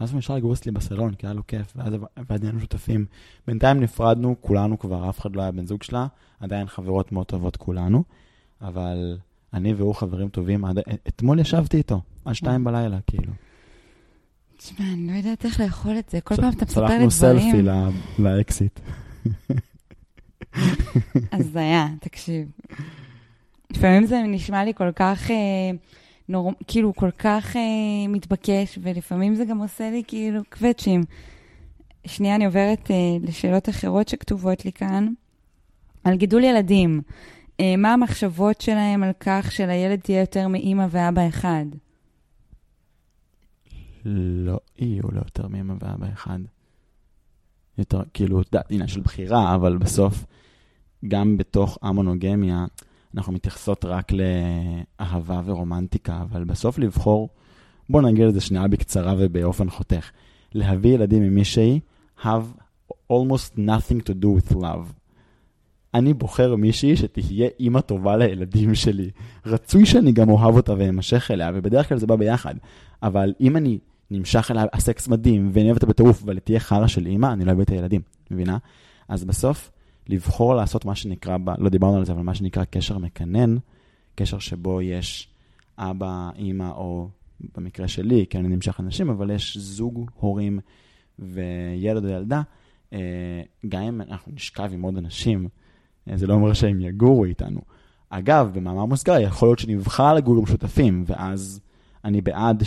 [0.00, 1.94] ואז הוא נשאר לגרוס לי בסלון, כי היה לו כיף, ואז
[2.28, 3.06] ואז נהיינו שותפים.
[3.46, 6.06] בינתיים נפרדנו, כולנו כבר, אף אחד לא היה בן זוג שלה,
[6.40, 8.04] עדיין חברות מאוד טובות כולנו,
[8.60, 9.18] אבל
[9.54, 10.78] אני והוא חברים טובים, עד...
[11.08, 13.32] אתמול ישבתי איתו, עד שתיים בלילה, כאילו.
[14.56, 16.20] תשמע, אני לא יודעת איך לאכול את זה.
[16.20, 17.66] כל פעם אתה מספר לי סלפי דברים.
[17.66, 18.80] ל- לאקסיט.
[21.32, 22.48] הזיה, תקשיב.
[23.70, 25.36] לפעמים זה נשמע לי כל כך, אה,
[26.28, 26.52] נור...
[26.66, 31.02] כאילו, כל כך אה, מתבקש, ולפעמים זה גם עושה לי כאילו קווצ'ים.
[32.06, 35.08] שנייה, אני עוברת אה, לשאלות אחרות שכתובות לי כאן.
[36.04, 37.12] על גידול ילדים, אה,
[37.78, 41.64] מה המחשבות שלהם על כך שלילד תהיה יותר מאימא ואבא אחד?
[44.04, 46.38] לא יהיו לו יותר מאמא ואבא אחד.
[47.78, 50.24] יותר, כאילו, יודע, עניין של בחירה, אבל בסוף,
[51.08, 52.66] גם בתוך המונוגמיה,
[53.14, 57.28] אנחנו מתייחסות רק לאהבה ורומנטיקה, אבל בסוף לבחור,
[57.90, 60.10] בואו נגיד את זה שנייה בקצרה ובאופן חותך.
[60.54, 61.80] להביא ילדים ממישהי,
[62.20, 62.46] have
[63.12, 65.01] almost nothing to do with love.
[65.94, 69.10] אני בוחר מישהי שתהיה אימא טובה לילדים שלי.
[69.46, 72.54] רצוי שאני גם אוהב אותה ואמשך אליה, ובדרך כלל זה בא ביחד.
[73.02, 73.78] אבל אם אני
[74.10, 77.50] נמשך אליה, הסקס מדהים, ואני אוהב אותה בטירוף, אבל תהיה חרא של אימא, אני לא
[77.50, 78.58] אוהב את הילדים, מבינה?
[79.08, 79.70] אז בסוף,
[80.08, 83.56] לבחור לעשות מה שנקרא, לא דיברנו על זה, אבל מה שנקרא קשר מקנן,
[84.14, 85.28] קשר שבו יש
[85.78, 87.08] אבא, אימא, או
[87.56, 90.60] במקרה שלי, כי אני נמשך אנשים, אבל יש זוג הורים
[91.18, 92.42] וילד או ילדה,
[92.92, 95.48] אה, גם אם אנחנו נשכב עם עוד אנשים,
[96.14, 97.60] זה לא אומר שהם יגורו איתנו.
[98.10, 101.60] אגב, במאמר מוסגר, יכול להיות שנבחר לגור עם שותפים, ואז
[102.04, 102.62] אני בעד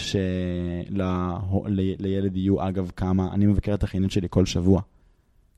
[0.98, 4.82] שלילד יהיו, אגב, כמה, אני מבקר את החינוך שלי כל שבוע,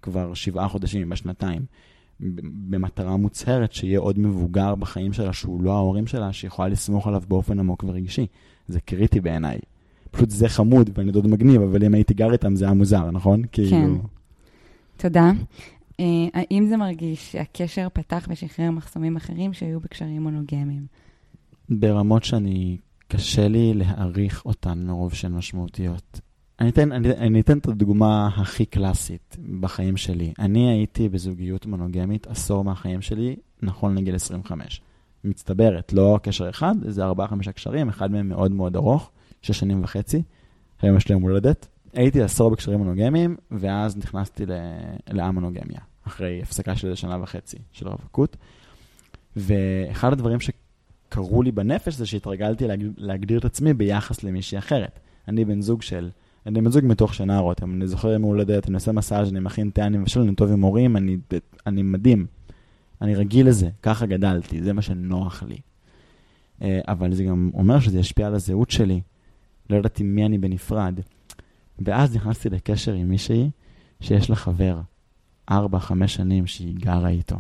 [0.02, 1.62] כבר שבעה חודשים, בשנתיים,
[2.20, 7.22] ב- במטרה מוצהרת שיהיה עוד מבוגר בחיים שלה, שהוא לא ההורים שלה, שיכולה לסמוך עליו
[7.28, 8.28] באופן עמוק ורגשי.
[8.68, 9.60] זה קריטי בעיניי.
[10.12, 13.42] פשוט זה חמוד ואני דוד מגניב, אבל אם הייתי גר איתם זה היה מוזר, נכון?
[13.52, 13.98] כאילו...
[14.98, 15.32] תודה.
[16.00, 20.86] אה, האם זה מרגיש שהקשר פתח ושחרר מחסומים אחרים שהיו בקשרים מונוגמיים?
[21.70, 22.78] ברמות שאני
[23.08, 26.22] קשה לי להעריך אותן מרוב שהן משמעותיות.
[26.60, 30.34] אני אתן, אני, אני אתן את הדוגמה הכי קלאסית בחיים שלי.
[30.39, 34.82] אני הייתי בזוגיות מונוגמית עשור מהחיים שלי, נכון לגיל 25.
[35.24, 39.84] מצטברת, לא קשר אחד, זה ארבעה חמישה קשרים, אחד מהם מאוד מאוד ארוך, שש שנים
[39.84, 40.24] וחצי,
[40.82, 41.68] היום יש לי יום הולדת.
[41.94, 44.44] הייתי עשור בקשרים מונוגמיים, ואז נכנסתי
[45.12, 48.38] לאמונוגמיה, אחרי הפסקה של שנה וחצי של רווקות.
[49.36, 52.66] ואחד הדברים שקרו לי בנפש זה שהתרגלתי
[52.98, 55.00] להגדיר את עצמי ביחס למישהי אחרת.
[55.28, 56.10] אני בן זוג של
[56.48, 59.70] אני בן זוג מתוך שינה רותם, אני זוכר יום הולדת, אני עושה מסאז', אני מכין
[59.70, 61.18] תה, אני מבשל, אני טוב עם הורים, אני,
[61.68, 62.26] אני מדהים.
[63.02, 65.58] אני רגיל לזה, ככה גדלתי, זה מה שנוח לי.
[66.62, 69.02] אה, אבל זה גם אומר שזה ישפיע על הזהות שלי.
[69.70, 71.00] לא ידעתי מי אני בנפרד.
[71.80, 73.50] ואז נכנסתי לקשר עם מישהי
[74.02, 74.82] שיש לה חבר,
[75.52, 77.40] ארבע, חמש שנים שהיא גרה איתו.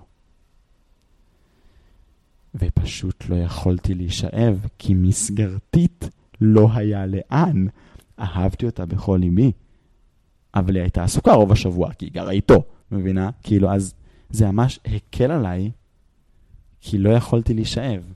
[2.55, 6.09] ופשוט לא יכולתי להישאב, כי מסגרתית
[6.41, 7.67] לא היה לאן.
[8.19, 9.51] אהבתי אותה בכל ליבי,
[10.55, 13.29] אבל היא הייתה עסוקה רוב השבוע, כי היא גרה איתו, מבינה?
[13.43, 13.93] כאילו, אז
[14.29, 15.71] זה ממש הקל עליי,
[16.81, 18.13] כי לא יכולתי להישאב.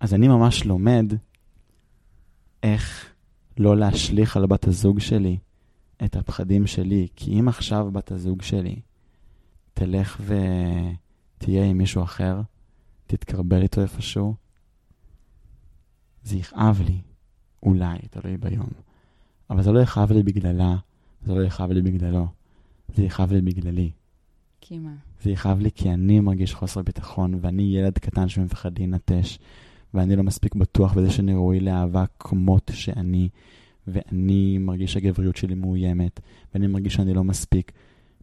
[0.00, 1.12] אז אני ממש לומד
[2.62, 3.11] איך
[3.58, 5.38] לא להשליך על בת הזוג שלי
[6.04, 8.80] את הפחדים שלי, כי אם עכשיו בת הזוג שלי
[9.74, 12.40] תלך ותהיה עם מישהו אחר,
[13.06, 14.34] תתקרבל איתו איפשהו,
[16.24, 17.00] זה יכאב לי,
[17.62, 18.68] אולי, תלוי ביום.
[19.50, 20.76] אבל זה לא יכאב לי בגללה,
[21.22, 22.26] זה לא יכאב לי בגללו,
[22.94, 23.90] זה יכאב לי בגללי.
[24.60, 24.94] כי מה?
[25.22, 29.38] זה יכאב לי כי אני מרגיש חוסר ביטחון, ואני ילד קטן שמפחד להינטש,
[29.94, 33.28] ואני לא מספיק בטוח בזה שאני ראוי לאהבה כמות שאני,
[33.86, 36.20] ואני מרגיש שהגבריות שלי מאוימת,
[36.54, 37.72] ואני מרגיש שאני לא מספיק.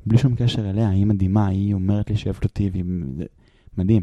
[0.06, 2.86] בלי שום קשר אליה, היא מדהימה, היא אומרת לי שאוהבת אותי, והיא...
[3.78, 4.02] מדהים.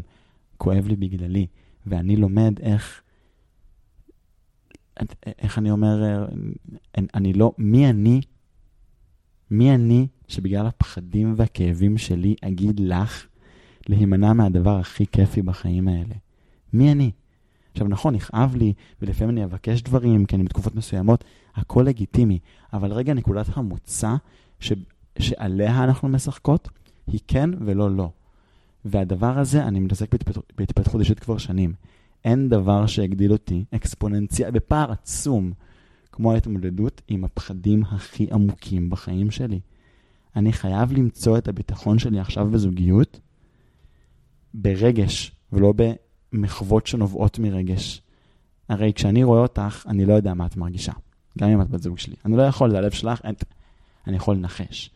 [0.57, 1.47] כואב לי בגללי,
[1.85, 3.01] ואני לומד איך
[5.37, 6.25] איך אני אומר,
[6.97, 8.21] אני לא, מי אני,
[9.51, 13.27] מי אני שבגלל הפחדים והכאבים שלי אגיד לך
[13.89, 16.15] להימנע מהדבר הכי כיפי בחיים האלה?
[16.73, 17.11] מי אני?
[17.77, 21.23] עכשיו נכון, יכאב לי, ולפעמים אני אבקש דברים, כי אני בתקופות מסוימות,
[21.55, 22.39] הכל לגיטימי,
[22.73, 24.15] אבל רגע נקודת המוצא
[24.59, 24.73] ש,
[25.19, 26.69] שעליה אנחנו משחקות,
[27.07, 28.09] היא כן ולא לא.
[28.85, 30.07] והדבר הזה, אני מתעסק
[30.57, 31.73] בהתפתחות אישית כבר שנים.
[32.25, 35.51] אין דבר שהגדיל אותי אקספוננציאל, בפער עצום,
[36.11, 39.59] כמו ההתמודדות עם הפחדים הכי עמוקים בחיים שלי.
[40.35, 43.19] אני חייב למצוא את הביטחון שלי עכשיו בזוגיות
[44.53, 45.73] ברגש, ולא
[46.37, 48.01] במחוות שנובעות מרגש.
[48.69, 50.91] הרי כשאני רואה אותך, אני לא יודע מה את מרגישה,
[51.37, 52.15] גם אם את בת זוג שלי.
[52.25, 53.21] אני לא יכול, זה הלב שלך,
[54.07, 54.89] אני יכול לנחש.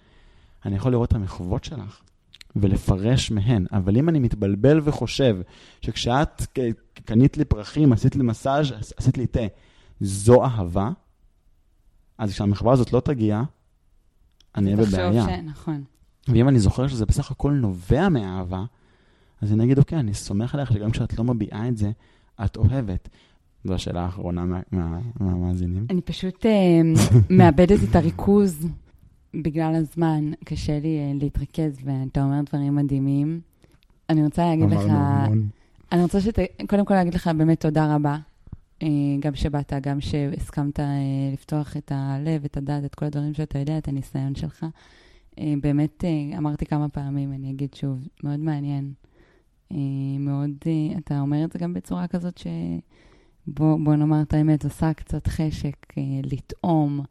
[0.66, 2.02] אני יכול לראות את המחוות שלך,
[2.56, 3.66] ולפרש מהן.
[3.72, 5.38] אבל אם אני מתבלבל וחושב
[5.82, 6.42] שכשאת
[6.94, 9.40] קנית לי פרחים, עשית לי מסאז', עשית לי תה,
[10.02, 10.90] זו אהבה,
[12.18, 13.42] אז כשהמחווה הזאת לא תגיע,
[14.56, 15.26] אני אהיה בבעיה.
[15.26, 15.30] ש...
[15.44, 15.84] נכון.
[16.28, 18.64] ואם אני זוכר שזה בסך הכל נובע מאהבה,
[19.42, 21.92] אז אני אגיד, אוקיי, אני סומך עליך שגם כשאת לא מביעה את זה,
[22.46, 23.10] את אוהבת.
[23.64, 24.46] זו השאלה האחרונה
[25.20, 25.76] מהמאזינים.
[25.76, 28.68] מה, מה אני פשוט uh, מאבדת את הריכוז
[29.34, 33.42] בגלל הזמן קשה לי uh, להתרכז, ואתה אומר דברים מדהימים.
[34.10, 34.92] אני רוצה להגיד לך...
[35.92, 36.40] אני רוצה שת...
[36.68, 38.18] קודם כל להגיד לך באמת תודה רבה.
[38.80, 38.86] Uh,
[39.20, 40.80] גם שבאת, גם שהסכמת
[41.34, 44.66] לפתוח את הלב, את הדעת, את כל הדברים שאתה יודע, את הניסיון שלך.
[45.62, 46.04] באמת,
[46.38, 48.94] אמרתי כמה פעמים, אני אגיד שוב, מאוד מעניין.
[49.72, 52.48] Uh, מאוד, uh, אתה אומר את זה גם בצורה כזאת ש...
[53.48, 57.02] בוא, נאמר את האמת, עושה קצת חשק uh, לטעום.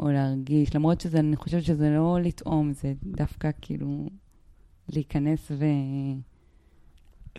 [0.00, 4.08] או להרגיש, למרות שזה, אני חושבת שזה לא לטעום, זה דווקא כאילו
[4.88, 5.64] להיכנס ו...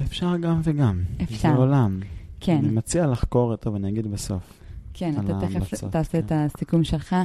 [0.02, 1.02] אפשר גם וגם.
[1.24, 1.50] אפשר.
[1.50, 2.00] זה עולם.
[2.40, 2.58] כן.
[2.58, 4.60] אני מציע לחקור אותו ואני אגיד בסוף.
[4.94, 6.26] כן, אתה תכף תעשה כן.
[6.26, 7.16] את הסיכום שלך.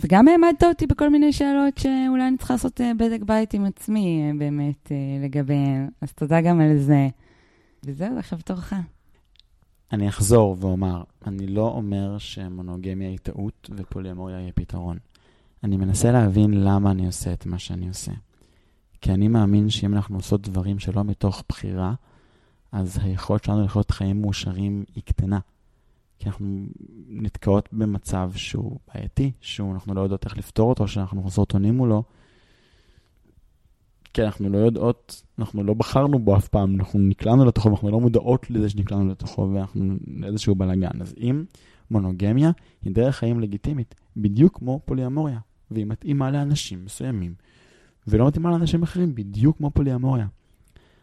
[0.00, 4.22] וגם העמדת אותי בכל מיני שאלות שאולי אני צריכה לעשות אה, בדק בית עם עצמי
[4.22, 5.88] אה, באמת אה, לגביהן.
[6.00, 7.08] אז תודה גם על זה.
[7.84, 8.72] וזהו, עכשיו תורך.
[9.92, 14.98] אני אחזור ואומר, אני לא אומר שמונוגמיה היא טעות ופוליאמוריה היא פתרון.
[15.64, 18.12] אני מנסה להבין למה אני עושה את מה שאני עושה.
[19.00, 21.94] כי אני מאמין שאם אנחנו עושות דברים שלא מתוך בחירה,
[22.72, 25.38] אז היכולת שלנו לחיות חיים מאושרים היא קטנה.
[26.18, 26.66] כי אנחנו
[27.08, 32.02] נתקעות במצב שהוא בעייתי, שאנחנו לא יודעות איך לפתור אותו, שאנחנו חסרות אונים מולו,
[34.16, 38.00] כי אנחנו לא יודעות, אנחנו לא בחרנו בו אף פעם, אנחנו נקלענו לתוכו, ואנחנו לא
[38.00, 41.02] מודעות לזה שנקלענו לתוכו, ואנחנו לאיזשהו בלאגן.
[41.02, 41.44] אז אם
[41.90, 42.50] מונוגמיה
[42.82, 45.38] היא דרך חיים לגיטימית, בדיוק כמו פוליאמוריה,
[45.70, 47.34] והיא מתאימה לאנשים מסוימים,
[48.06, 50.26] ולא מתאימה לאנשים אחרים, בדיוק כמו פוליאמוריה.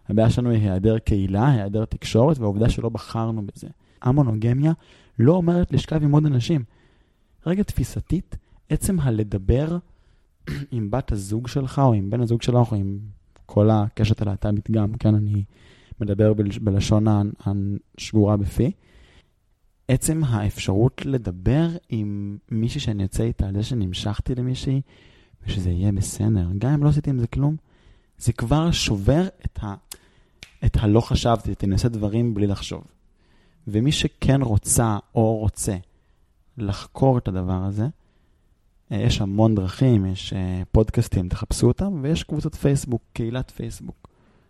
[0.09, 3.67] הבעיה שלנו היא היעדר קהילה, היעדר תקשורת, והעובדה שלא בחרנו בזה.
[4.03, 4.71] המונוגמיה
[5.19, 6.63] לא אומרת לשכב עם עוד אנשים.
[7.45, 8.35] רגע תפיסתית,
[8.69, 9.77] עצם הלדבר
[10.71, 12.99] עם בת הזוג שלך, או עם בן הזוג שלך, או עם
[13.45, 15.43] כל הקשת הלהט"בית גם, כן, אני
[15.99, 17.05] מדבר בלשון
[17.45, 18.71] השגורה בפי.
[19.87, 24.81] עצם האפשרות לדבר עם מישהי שאני יוצא איתה על זה שנמשכתי למישהי,
[25.45, 27.55] ושזה יהיה בסדר, גם אם לא עשיתי עם זה כלום,
[28.17, 29.75] זה כבר שובר את, ה,
[30.65, 32.83] את הלא חשבתי, עושה דברים בלי לחשוב.
[33.67, 35.75] ומי שכן רוצה או רוצה
[36.57, 37.87] לחקור את הדבר הזה,
[38.91, 44.07] אה, יש המון דרכים, יש אה, פודקאסטים, תחפשו אותם, ויש קבוצת פייסבוק, קהילת פייסבוק,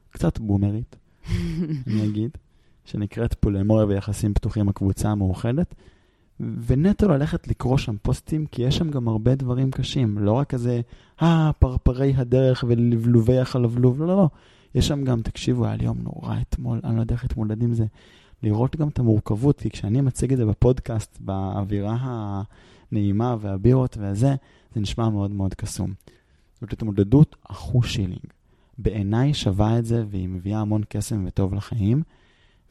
[0.09, 0.95] קצת בומרית,
[1.87, 2.37] אני אגיד,
[2.85, 5.75] שנקראת פולמוריה ויחסים פתוחים, הקבוצה המאוחדת,
[6.39, 10.81] ונטו ללכת לקרוא שם פוסטים, כי יש שם גם הרבה דברים קשים, לא רק כזה,
[11.21, 14.29] אה, פרפרי הדרך ולבלובי החלבלוב, לא, לא, לא.
[14.75, 17.73] יש שם גם, תקשיבו, היה לי יום נורא אתמול, אני לא יודע איך להתמודד עם
[17.73, 17.85] זה.
[18.43, 21.97] לראות גם את המורכבות, כי כשאני מציג את זה בפודקאסט, באווירה
[22.91, 24.35] הנעימה והבירות והזה,
[24.73, 25.93] זה נשמע מאוד מאוד קסום.
[26.61, 28.25] זאת התמודדות אחוש שילינג.
[28.77, 32.03] בעיניי שווה את זה, והיא מביאה המון קסם וטוב לחיים,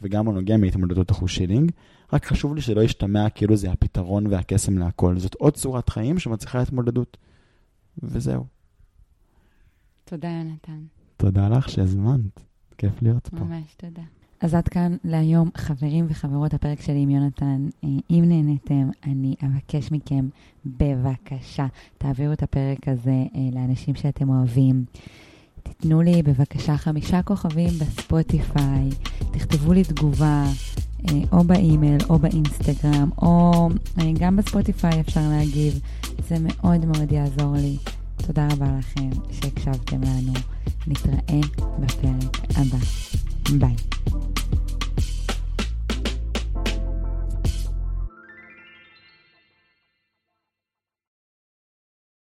[0.02, 1.72] וגם מונוגמיה התמודדות אחוש שילינג.
[2.12, 5.18] רק חשוב לי שלא ישתמע כאילו זה הפתרון והקסם להכל.
[5.18, 7.16] זאת עוד צורת חיים שמצריכה התמודדות.
[8.02, 8.44] וזהו.
[10.04, 10.82] תודה, יונתן.
[11.16, 12.40] תודה לך שהזמנת.
[12.78, 13.44] כיף להיות פה.
[13.44, 14.02] ממש תודה.
[14.42, 17.68] אז עד כאן להיום, חברים וחברות, הפרק שלי עם יונתן.
[17.84, 20.28] אה, אם נהניתם, אני אבקש מכם,
[20.66, 21.66] בבקשה,
[21.98, 24.84] תעבירו את הפרק הזה אה, לאנשים שאתם אוהבים.
[25.62, 28.88] תיתנו לי בבקשה חמישה כוכבים בספוטיפיי,
[29.30, 30.44] תכתבו לי תגובה,
[31.08, 33.68] אה, או באימייל, או באינסטגרם, או
[34.18, 35.80] גם בספוטיפיי אפשר להגיב.
[36.28, 37.76] זה מאוד מאוד יעזור לי.
[38.16, 40.32] תודה רבה לכם שהקשבתם לנו.
[40.86, 41.40] נתראה
[41.78, 42.78] בפרק הבא.
[43.58, 43.74] ביי.